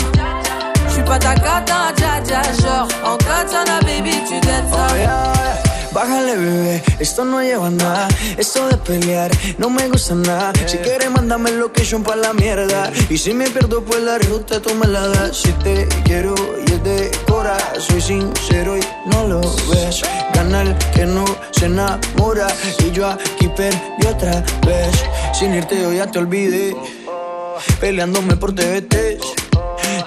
[0.88, 4.86] J'suis pas ta cata dja dja Genre en katana baby tu dettes ça.
[4.90, 5.67] Oh, ya.
[5.92, 8.08] Bájale, bebé, esto no lleva nada.
[8.36, 10.52] Esto de pelear no me gusta nada.
[10.66, 12.92] Si quieres, mándame location pa' la mierda.
[13.08, 15.38] Y si me pierdo, pues la ruta tú me la das.
[15.38, 16.34] Si te quiero
[16.66, 20.02] y es de cora, soy sincero y no lo ves.
[20.34, 22.48] Gana el que no se enamora.
[22.86, 24.94] Y yo aquí perdí otra vez.
[25.32, 26.76] Sin irte, yo ya te olvidé.
[27.80, 29.18] Peleándome por TVT.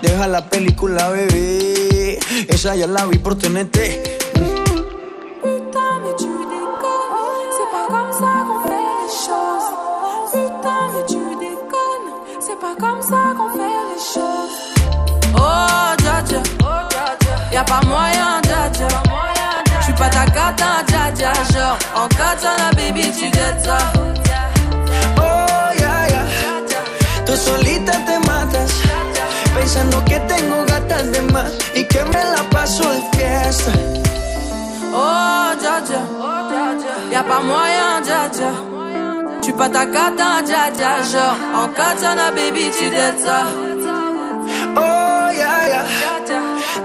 [0.02, 2.20] Deja la película, bebé.
[2.48, 4.21] Esa ya la vi por TNT.
[12.80, 14.58] Comme ça qu'on fait les choses.
[15.36, 16.42] Oh, dja dja,
[17.52, 18.88] y'a pas moyen, dja dja.
[19.82, 21.34] J'suis pas ta cata, dja dja.
[21.54, 23.78] Genre, en katana, baby, tu dettes ça.
[25.18, 26.24] Oh, ya, ya.
[27.26, 28.72] Tú solita te matas.
[29.56, 31.52] Pensando que tengo gatas de más.
[31.76, 33.72] Y que me la paso de fiesta.
[34.94, 36.02] Oh, dja dja,
[37.12, 38.52] y'a pas moyen, dja dja.
[39.42, 41.02] J'suis pas ta cata, dja dja.
[41.12, 43.48] Genre, en katana, baby, tu dettes ça.
[44.78, 45.82] Oh, ya, ya.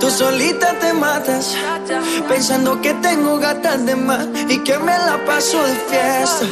[0.00, 1.54] Tú solita te matas.
[2.28, 4.26] Pensando que tengo gatas de más.
[4.48, 6.46] Y que me la paso de fiesta.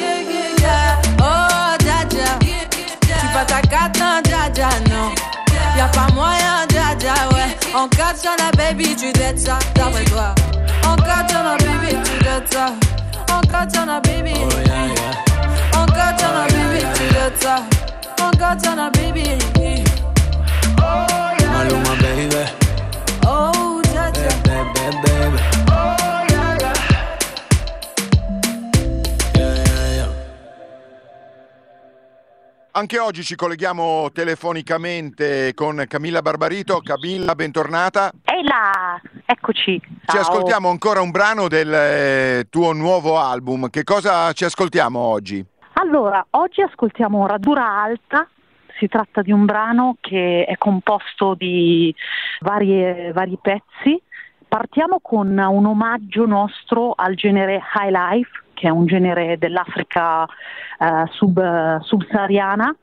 [1.20, 2.38] Oh, dja dja.
[2.40, 5.11] Tu pas ta cata, dja dja, non.
[5.76, 7.57] Y'a pas moyen, dja dja, ouais.
[7.74, 10.34] En katana, baby, tu dettes ça, d'après toi.
[10.86, 12.66] En katana, baby, tu dettes ça.
[13.32, 14.34] En katana, baby.
[14.34, 15.34] En
[15.95, 17.57] katana, baby, tu dettes ça.
[18.20, 19.38] En katana, baby.
[21.53, 22.45] Maluma, baby.
[23.26, 24.28] Oh, dja dja.
[24.45, 25.38] Baby, baby.
[29.36, 30.09] Yeah, yeah, yeah.
[32.72, 36.80] Anche oggi ci colleghiamo telefonicamente con Camilla Barbarito.
[36.80, 38.11] Camilla, bentornata.
[38.24, 39.80] Ehi là, eccoci.
[39.80, 40.20] Ci Ciao.
[40.20, 43.70] ascoltiamo ancora un brano del eh, tuo nuovo album.
[43.70, 45.45] Che cosa ci ascoltiamo oggi?
[45.87, 48.26] Allora, oggi ascoltiamo Radura Alta.
[48.78, 51.95] Si tratta di un brano che è composto di
[52.41, 54.01] varie- vari pezzi.
[54.49, 61.05] Partiamo con un omaggio nostro al genere High Life, che è un genere dell'Africa eh,
[61.11, 62.74] sub- subsahariana.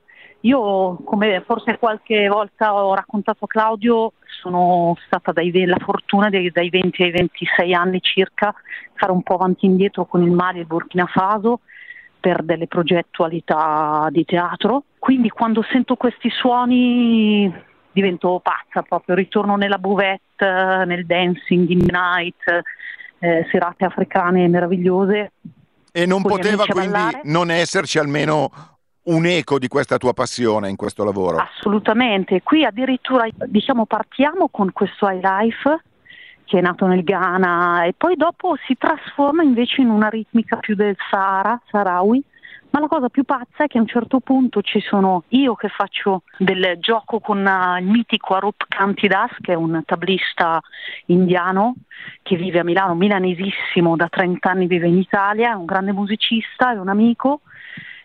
[0.41, 6.52] Io, come forse qualche volta ho raccontato a Claudio, sono stata dai, la fortuna dei-
[6.52, 8.54] dai 20 ai 26 anni circa
[8.93, 11.62] fare un po' avanti e indietro con il Mali e il Burkina Faso
[12.22, 14.84] per delle progettualità di teatro.
[14.97, 17.51] Quindi quando sento questi suoni
[17.91, 22.61] divento pazza proprio, ritorno nella buvette, nel dancing, in night,
[23.19, 25.32] eh, serate africane meravigliose.
[25.91, 27.22] E non Con poteva quindi ballare.
[27.26, 28.49] non esserci almeno
[29.03, 31.38] un eco di questa tua passione in questo lavoro.
[31.38, 35.82] Assolutamente, qui addirittura diciamo partiamo con questo high life
[36.52, 40.76] che è nato nel Ghana e poi dopo si trasforma invece in una ritmica più
[40.76, 42.22] del Sahara, Sahrawi,
[42.72, 45.70] ma la cosa più pazza è che a un certo punto ci sono io che
[45.70, 50.60] faccio del gioco con eh, il mitico Arup Kantidas, che è un tablista
[51.06, 51.76] indiano
[52.22, 56.74] che vive a Milano, milanesissimo, da 30 anni vive in Italia, è un grande musicista,
[56.74, 57.39] è un amico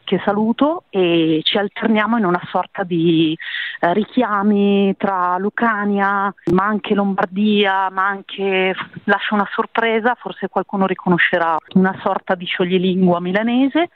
[0.07, 3.37] che saluto e ci alterniamo in una sorta di
[3.81, 11.59] eh, richiami tra Lucania, ma anche Lombardia, ma anche, lascio una sorpresa, forse qualcuno riconoscerà
[11.75, 13.91] una sorta di scioglilingua milanese.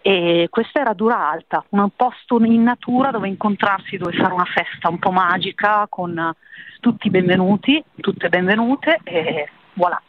[0.00, 4.88] E questa era Dura Alta, un posto in natura dove incontrarsi, dove fare una festa
[4.88, 6.34] un po' magica con
[6.80, 10.00] tutti benvenuti, tutte benvenute e voilà.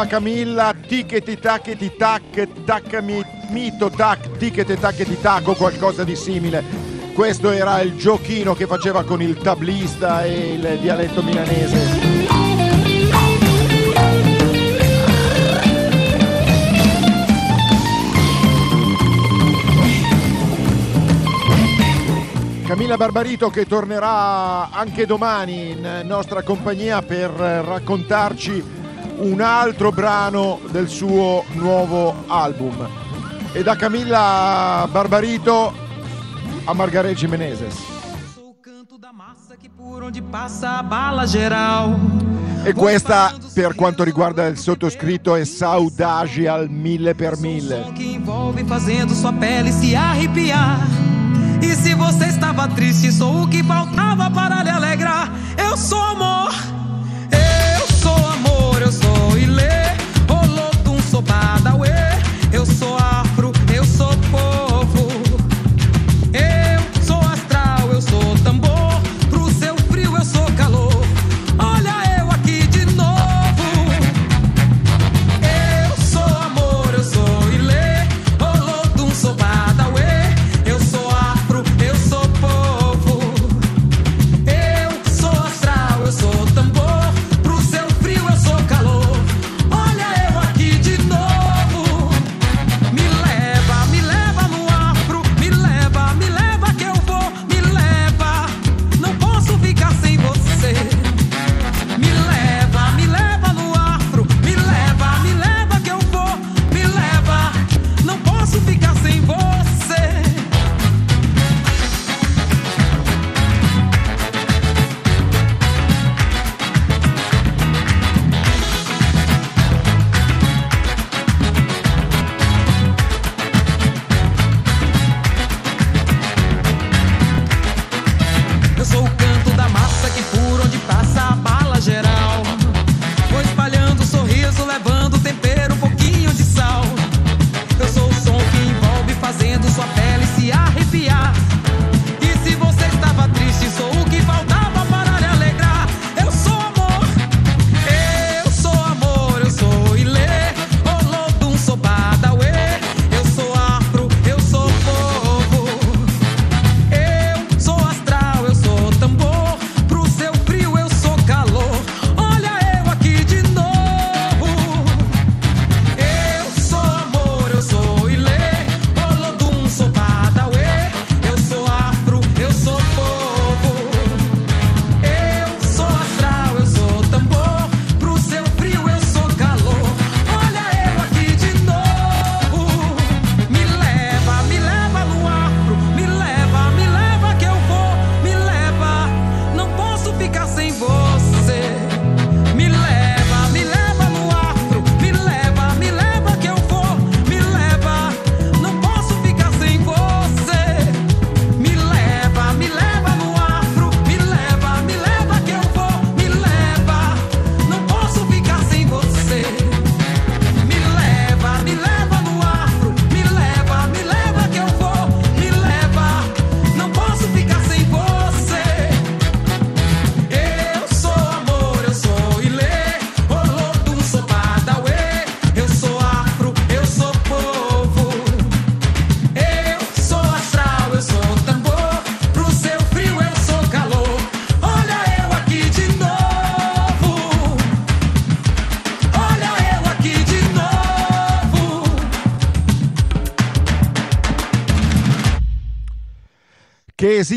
[0.00, 6.64] Brava Camilla, ticketi taccheti tac, taccami mito tac, ticketi taccheti tac o qualcosa di simile.
[7.12, 12.08] Questo era il giochino che faceva con il tablista e il dialetto milanese.
[22.66, 28.78] Camilla Barbarito che tornerà anche domani in nostra compagnia per raccontarci
[29.20, 32.86] un altro brano del suo nuovo album.
[33.52, 35.72] E da Camilla Barbarito
[36.64, 37.74] a Margarete Menezes.
[39.76, 41.98] Por onde passa a bala geral.
[42.64, 47.90] E questa per quanto riguarda il sottoscritto è Saudade al mille per mille.
[47.94, 50.78] que envolve fazendo sua pele se arrepiar.
[51.62, 55.30] E se você estava triste, sou o que faltava para lhe alegrar.
[55.56, 56.52] Eu sou amor,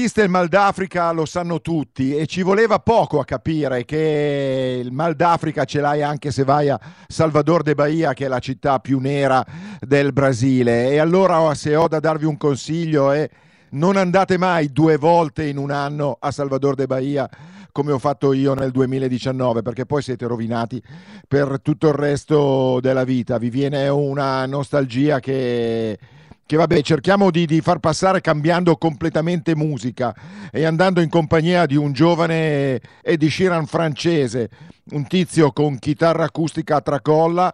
[0.03, 4.91] esiste il Mal d'Africa lo sanno tutti e ci voleva poco a capire che il
[4.91, 6.77] Mal d'Africa ce l'hai anche se vai a
[7.07, 9.45] Salvador de Bahia, che è la città più nera
[9.79, 10.89] del Brasile.
[10.89, 13.29] E allora se ho da darvi un consiglio è
[13.69, 17.29] non andate mai due volte in un anno a Salvador de Bahia
[17.71, 20.83] come ho fatto io nel 2019 perché poi siete rovinati
[21.25, 23.37] per tutto il resto della vita.
[23.37, 25.97] Vi viene una nostalgia che
[26.45, 30.13] che vabbè cerchiamo di, di, far passare cambiando completamente musica
[30.51, 34.49] e andando in compagnia di un giovane Eddie Sheeran francese,
[34.91, 37.53] un tizio con chitarra acustica a tracolla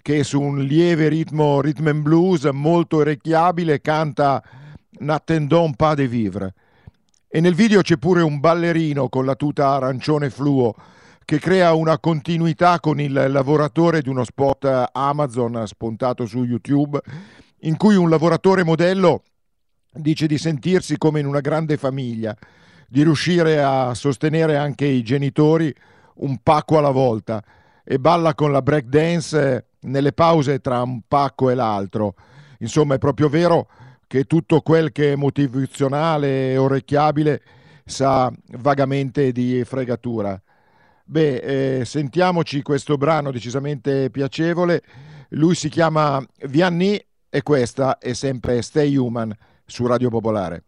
[0.00, 4.42] che su un lieve ritmo rhythm and blues molto orecchiabile canta
[5.00, 6.54] N'attendons pas de vivre.
[7.28, 10.74] E nel video c'è pure un ballerino con la tuta arancione fluo
[11.24, 16.98] che crea una continuità con il lavoratore di uno spot Amazon spuntato su YouTube,
[17.60, 19.22] in cui un lavoratore modello
[19.92, 22.36] dice di sentirsi come in una grande famiglia,
[22.86, 25.74] di riuscire a sostenere anche i genitori
[26.16, 27.42] un pacco alla volta
[27.84, 32.14] e balla con la break dance nelle pause tra un pacco e l'altro.
[32.58, 33.68] Insomma, è proprio vero
[34.06, 37.42] che tutto quel che è motivazionale e orecchiabile
[37.84, 40.40] sa vagamente di fregatura.
[41.04, 44.82] Beh, eh, sentiamoci questo brano decisamente piacevole.
[45.30, 49.34] Lui si chiama Vianney e questa è sempre Stay Human
[49.66, 50.62] su Radio Popolare.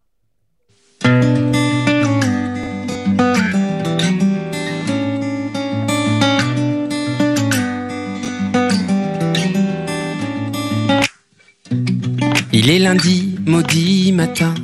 [12.53, 14.55] Il est lundi, maudit matin.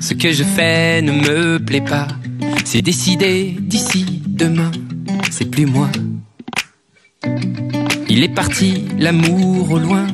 [0.00, 2.08] Ce que je fais ne me plaît pas.
[2.64, 4.70] C'est décidé d'ici demain.
[5.30, 5.88] C'est plus moi.
[8.10, 10.06] Il est parti, l'amour au loin.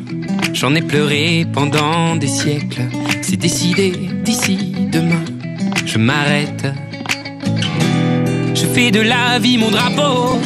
[0.52, 2.82] J'en ai pleuré pendant des siècles.
[3.22, 3.92] C'est décidé
[4.24, 4.56] d'ici
[4.90, 5.24] demain.
[5.86, 6.66] Je m'arrête.
[8.54, 10.40] Je fais de la vie mon drapeau.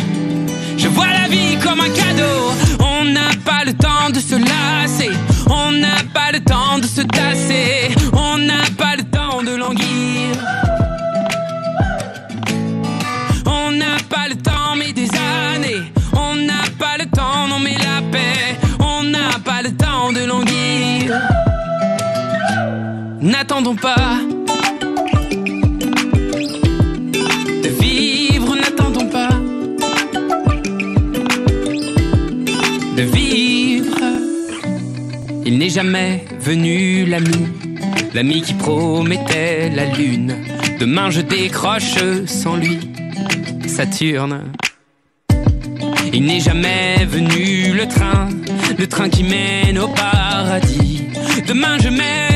[0.76, 2.52] Je vois la vie comme un cadeau.
[2.80, 5.10] On n'a pas le temps de se lasser.
[5.48, 7.87] On n'a pas le temps de se tasser.
[23.48, 24.20] N'attendons pas.
[27.62, 29.30] De vivre, n'attendons pas.
[32.94, 33.96] De vivre.
[35.46, 37.46] Il n'est jamais venu l'ami,
[38.12, 40.36] l'ami qui promettait la lune.
[40.78, 41.96] Demain je décroche
[42.26, 42.78] sans lui,
[43.66, 44.52] Saturne.
[46.12, 48.28] Il n'est jamais venu le train,
[48.78, 51.04] le train qui mène au paradis.
[51.46, 52.27] Demain je mène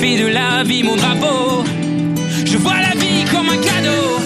[0.00, 1.62] fais de la vie mon drapeau.
[2.46, 4.19] Je vois la vie comme un cadeau.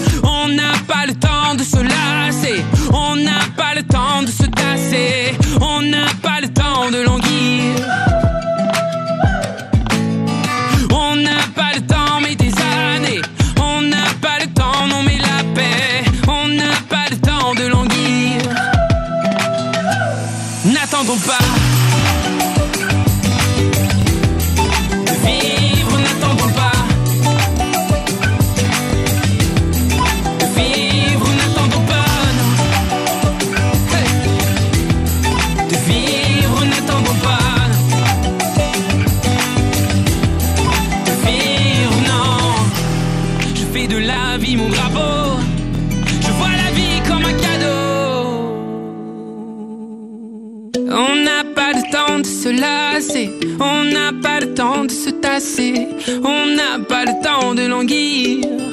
[55.37, 58.64] On n'a pas le temps de languir.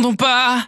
[0.00, 0.66] N'attendons pas.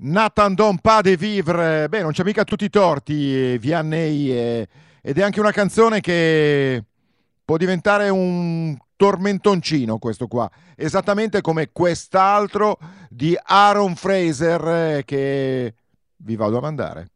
[0.00, 4.68] Nathan pas de vivre, beh non c'è mica tutti i torti eh, Vianney eh,
[5.02, 6.84] ed è anche una canzone che
[7.44, 12.78] può diventare un tormentoncino questo qua, esattamente come quest'altro
[13.08, 15.74] di Aaron Fraser eh, che
[16.16, 17.08] vi vado a mandare.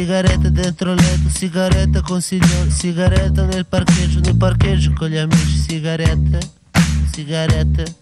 [0.00, 5.58] Amici, sigarette dentro letto, sigarette con signori, sigarette nel parcheggio, nel parcheggio con gli amici,
[5.68, 6.38] sigarette,
[7.12, 7.94] sigarette.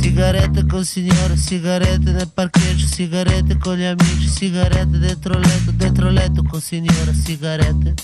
[0.00, 6.42] Sigarette col signore, sigarette nel parcheggio, sigarette con gli amici, sigarette dentro letto, dentro letto
[6.42, 7.94] col signore, sigarette,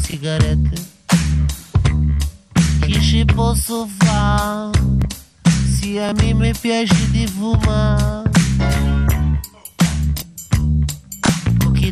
[0.00, 0.92] sigarette.
[2.80, 4.70] Che ci posso fare?
[5.76, 8.23] Se a me mi piace di fumare.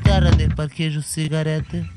[0.03, 1.91] Con chitarra nel parcheggio, sigarette.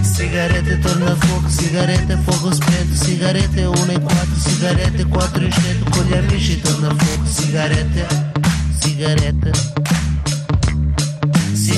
[0.00, 5.90] Sigarette torna al fuoco, sigarette fuoco spento, sigarette 1 e 4, sigarette 4 in 100,
[5.90, 8.06] con gli amici torna al fuoco, sigarette,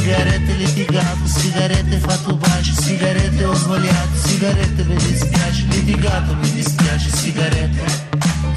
[0.05, 0.53] sigarette.
[0.55, 7.85] Litigato, sigarette fatto bacio, sigarette ho sbagliato, sigarette mi dispiace, litigato mi dispiace, sigarette,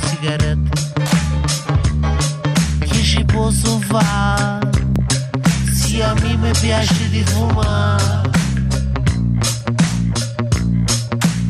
[0.09, 0.69] sigarette.
[2.79, 4.69] Che ci posso fare?
[5.71, 8.29] Se a me mi piace di fumare.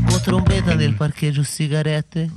[0.07, 1.43] Con trombetta nel parcheggio.
[1.43, 2.29] Sigarette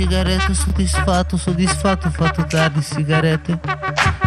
[0.00, 3.60] sigarette soddisfatto, soddisfatto fatto tardi, sigarette.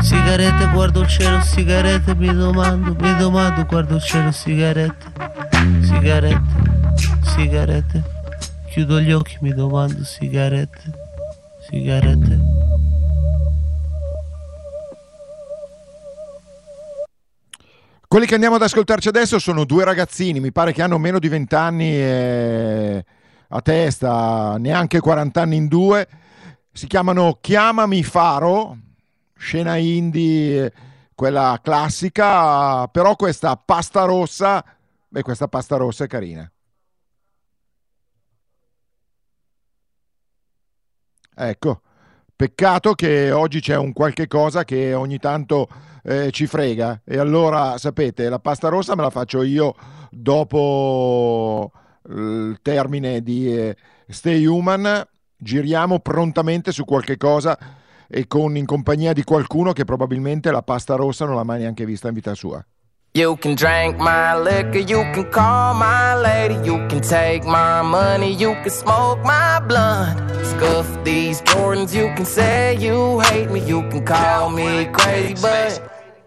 [0.02, 5.12] Sigarette guardo il cielo, sigarette mi domando, mi domando guardo il cielo, sigarette.
[5.82, 6.42] Sigarette,
[7.24, 8.04] sigarette.
[8.70, 10.82] Chiudo gli occhi, mi domando, sigarette,
[11.68, 12.40] sigarette.
[18.08, 21.30] Quelli che andiamo ad ascoltarci adesso sono due ragazzini, mi pare che hanno meno di
[21.30, 23.04] 20 anni eh,
[23.56, 26.08] a testa, neanche 40 anni in due.
[26.72, 28.78] Si chiamano Chiamami Faro,
[29.36, 30.74] scena indie,
[31.14, 34.64] quella classica, però questa pasta rossa,
[35.08, 36.52] beh questa pasta rossa è carina.
[41.36, 41.82] Ecco,
[42.36, 45.68] peccato che oggi c'è un qualche cosa che ogni tanto
[46.04, 49.74] eh, ci frega e allora sapete la pasta rossa me la faccio io
[50.12, 51.72] dopo
[52.10, 53.76] il termine di eh,
[54.08, 55.06] Stay Human
[55.38, 57.58] giriamo prontamente su qualche cosa
[58.08, 61.86] e con in compagnia di qualcuno che probabilmente la pasta rossa non l'ha mai neanche
[61.86, 62.64] vista in vita sua
[63.16, 68.34] You can drink my liquor, you can call my lady, you can take my money,
[68.34, 70.18] you can smoke my blunt.
[70.44, 75.80] Scuff these Jordans, you can say you hate me, you can call me crazy, but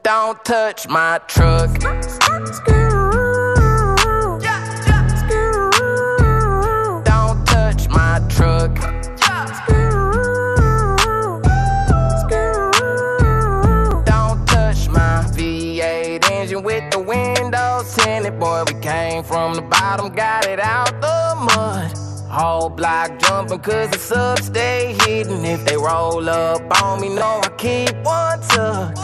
[0.05, 2.86] don't touch my truck.
[19.97, 21.97] Bottom, got it out the mud.
[22.29, 25.45] Whole block jumping cause the subs stay hidden.
[25.45, 28.95] If they roll up on me, know I keep one tuck.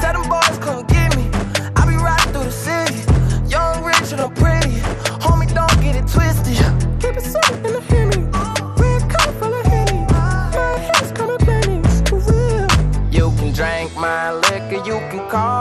[0.00, 1.28] Tell them boys come get me.
[1.76, 2.98] I be riding through the city.
[3.48, 4.76] Young, rich, and I'm pretty.
[5.24, 6.58] Homie, don't get it twisted.
[7.00, 8.22] Keep it simple in the Hemi.
[8.80, 10.00] Red color full of Henny.
[10.12, 11.82] My hands kinda plenty.
[12.08, 12.68] For real.
[13.10, 15.53] You can drink my liquor, you can call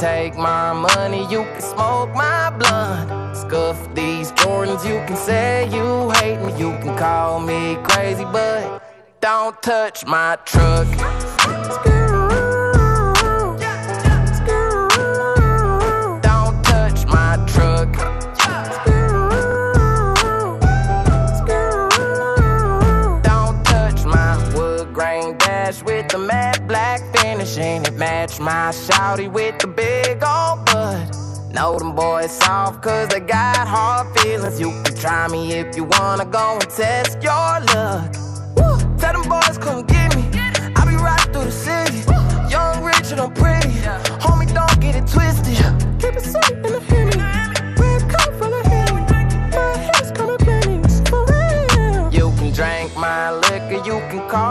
[0.00, 3.36] take my money, you can smoke my blunt.
[3.36, 8.80] Scuff these Jordans, you can say you hate me, you can call me crazy, but
[9.20, 11.17] don't touch my truck.
[28.28, 31.16] Match my shouty with the big old butt?
[31.50, 34.60] Know them boys soft cause they got hard feelings.
[34.60, 38.14] You can try me if you wanna go and test your luck.
[38.54, 38.76] Woo!
[38.98, 40.28] Tell them boys come get me.
[40.76, 42.00] I be riding through the city.
[42.50, 43.72] Young, rich, bitchin', I'm pretty.
[44.20, 45.56] Homie, don't get it twisted.
[45.98, 47.16] Keep it sweet in the Henny.
[47.80, 49.00] Red coat full of Henny.
[49.56, 50.82] My hair's kinda Benny.
[51.08, 52.12] For real.
[52.12, 54.47] You can drink my liquor, you can call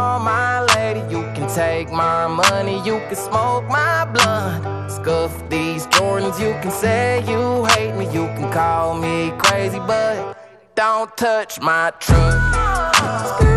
[1.98, 4.92] my money, you can smoke my blunt.
[4.92, 10.38] Scuff these Jordans, you can say you hate me, you can call me crazy, but
[10.76, 13.57] don't touch my truck.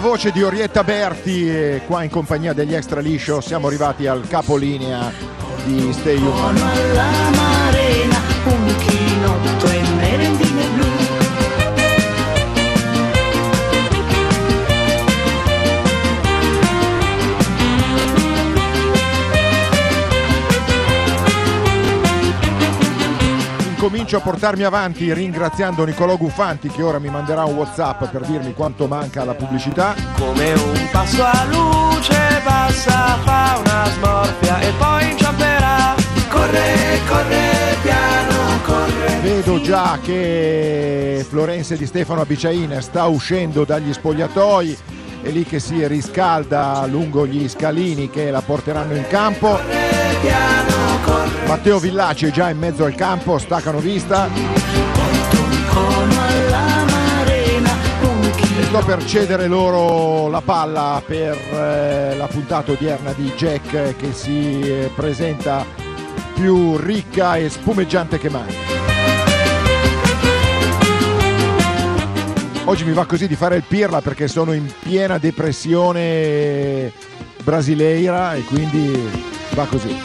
[0.00, 5.12] Voce di Orietta Berti, e qua in compagnia degli Extra Liscio, siamo arrivati al capolinea
[5.64, 7.69] di Stay Human.
[23.82, 28.52] Incomincio a portarmi avanti ringraziando Nicolò Guffanti che ora mi manderà un Whatsapp per dirmi
[28.52, 29.94] quanto manca alla pubblicità.
[30.18, 35.94] come un passo a luce passa, fa una smorfia e poi inciamperà.
[36.28, 39.18] Corre, corre, piano, corre.
[39.22, 44.76] Vedo già che Florenze di Stefano Abiciain sta uscendo dagli spogliatoi,
[45.22, 49.58] è lì che si riscalda lungo gli scalini che la porteranno in campo.
[51.46, 54.28] Matteo Villaci è già in mezzo al campo, staccano vista.
[58.62, 64.60] Sto per cedere loro la palla per eh, la puntata odierna di Jack che si
[64.60, 65.66] eh, presenta
[66.34, 68.99] più ricca e spumeggiante che mai.
[72.64, 76.92] Oggi mi va così di fare il pirla perché sono in piena depressione
[77.42, 79.08] brasileira e quindi
[79.54, 79.96] va così.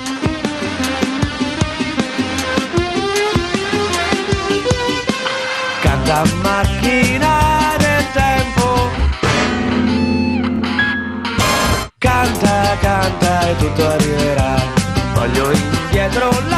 [5.82, 8.90] Canta macchina del tempo.
[11.98, 14.56] Canta, canta e tutto arriverà.
[15.14, 16.55] Voglio indietro la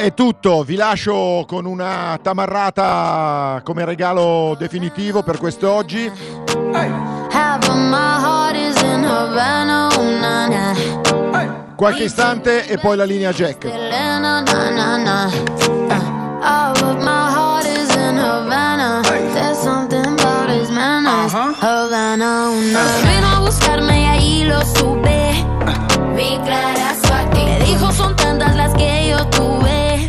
[0.00, 6.10] È tutto, vi lascio con una tamarrata come regalo definitivo per quest'oggi.
[6.46, 7.10] Oh.
[11.76, 13.64] Qualche istante e poi la linea Jack.
[13.64, 13.68] Uh,
[17.66, 19.02] is in Havana.
[19.34, 21.30] There's something about his manners.
[21.30, 22.80] Havana, oh, na.
[23.02, 25.20] Ven a buscarme y ahí lo supe.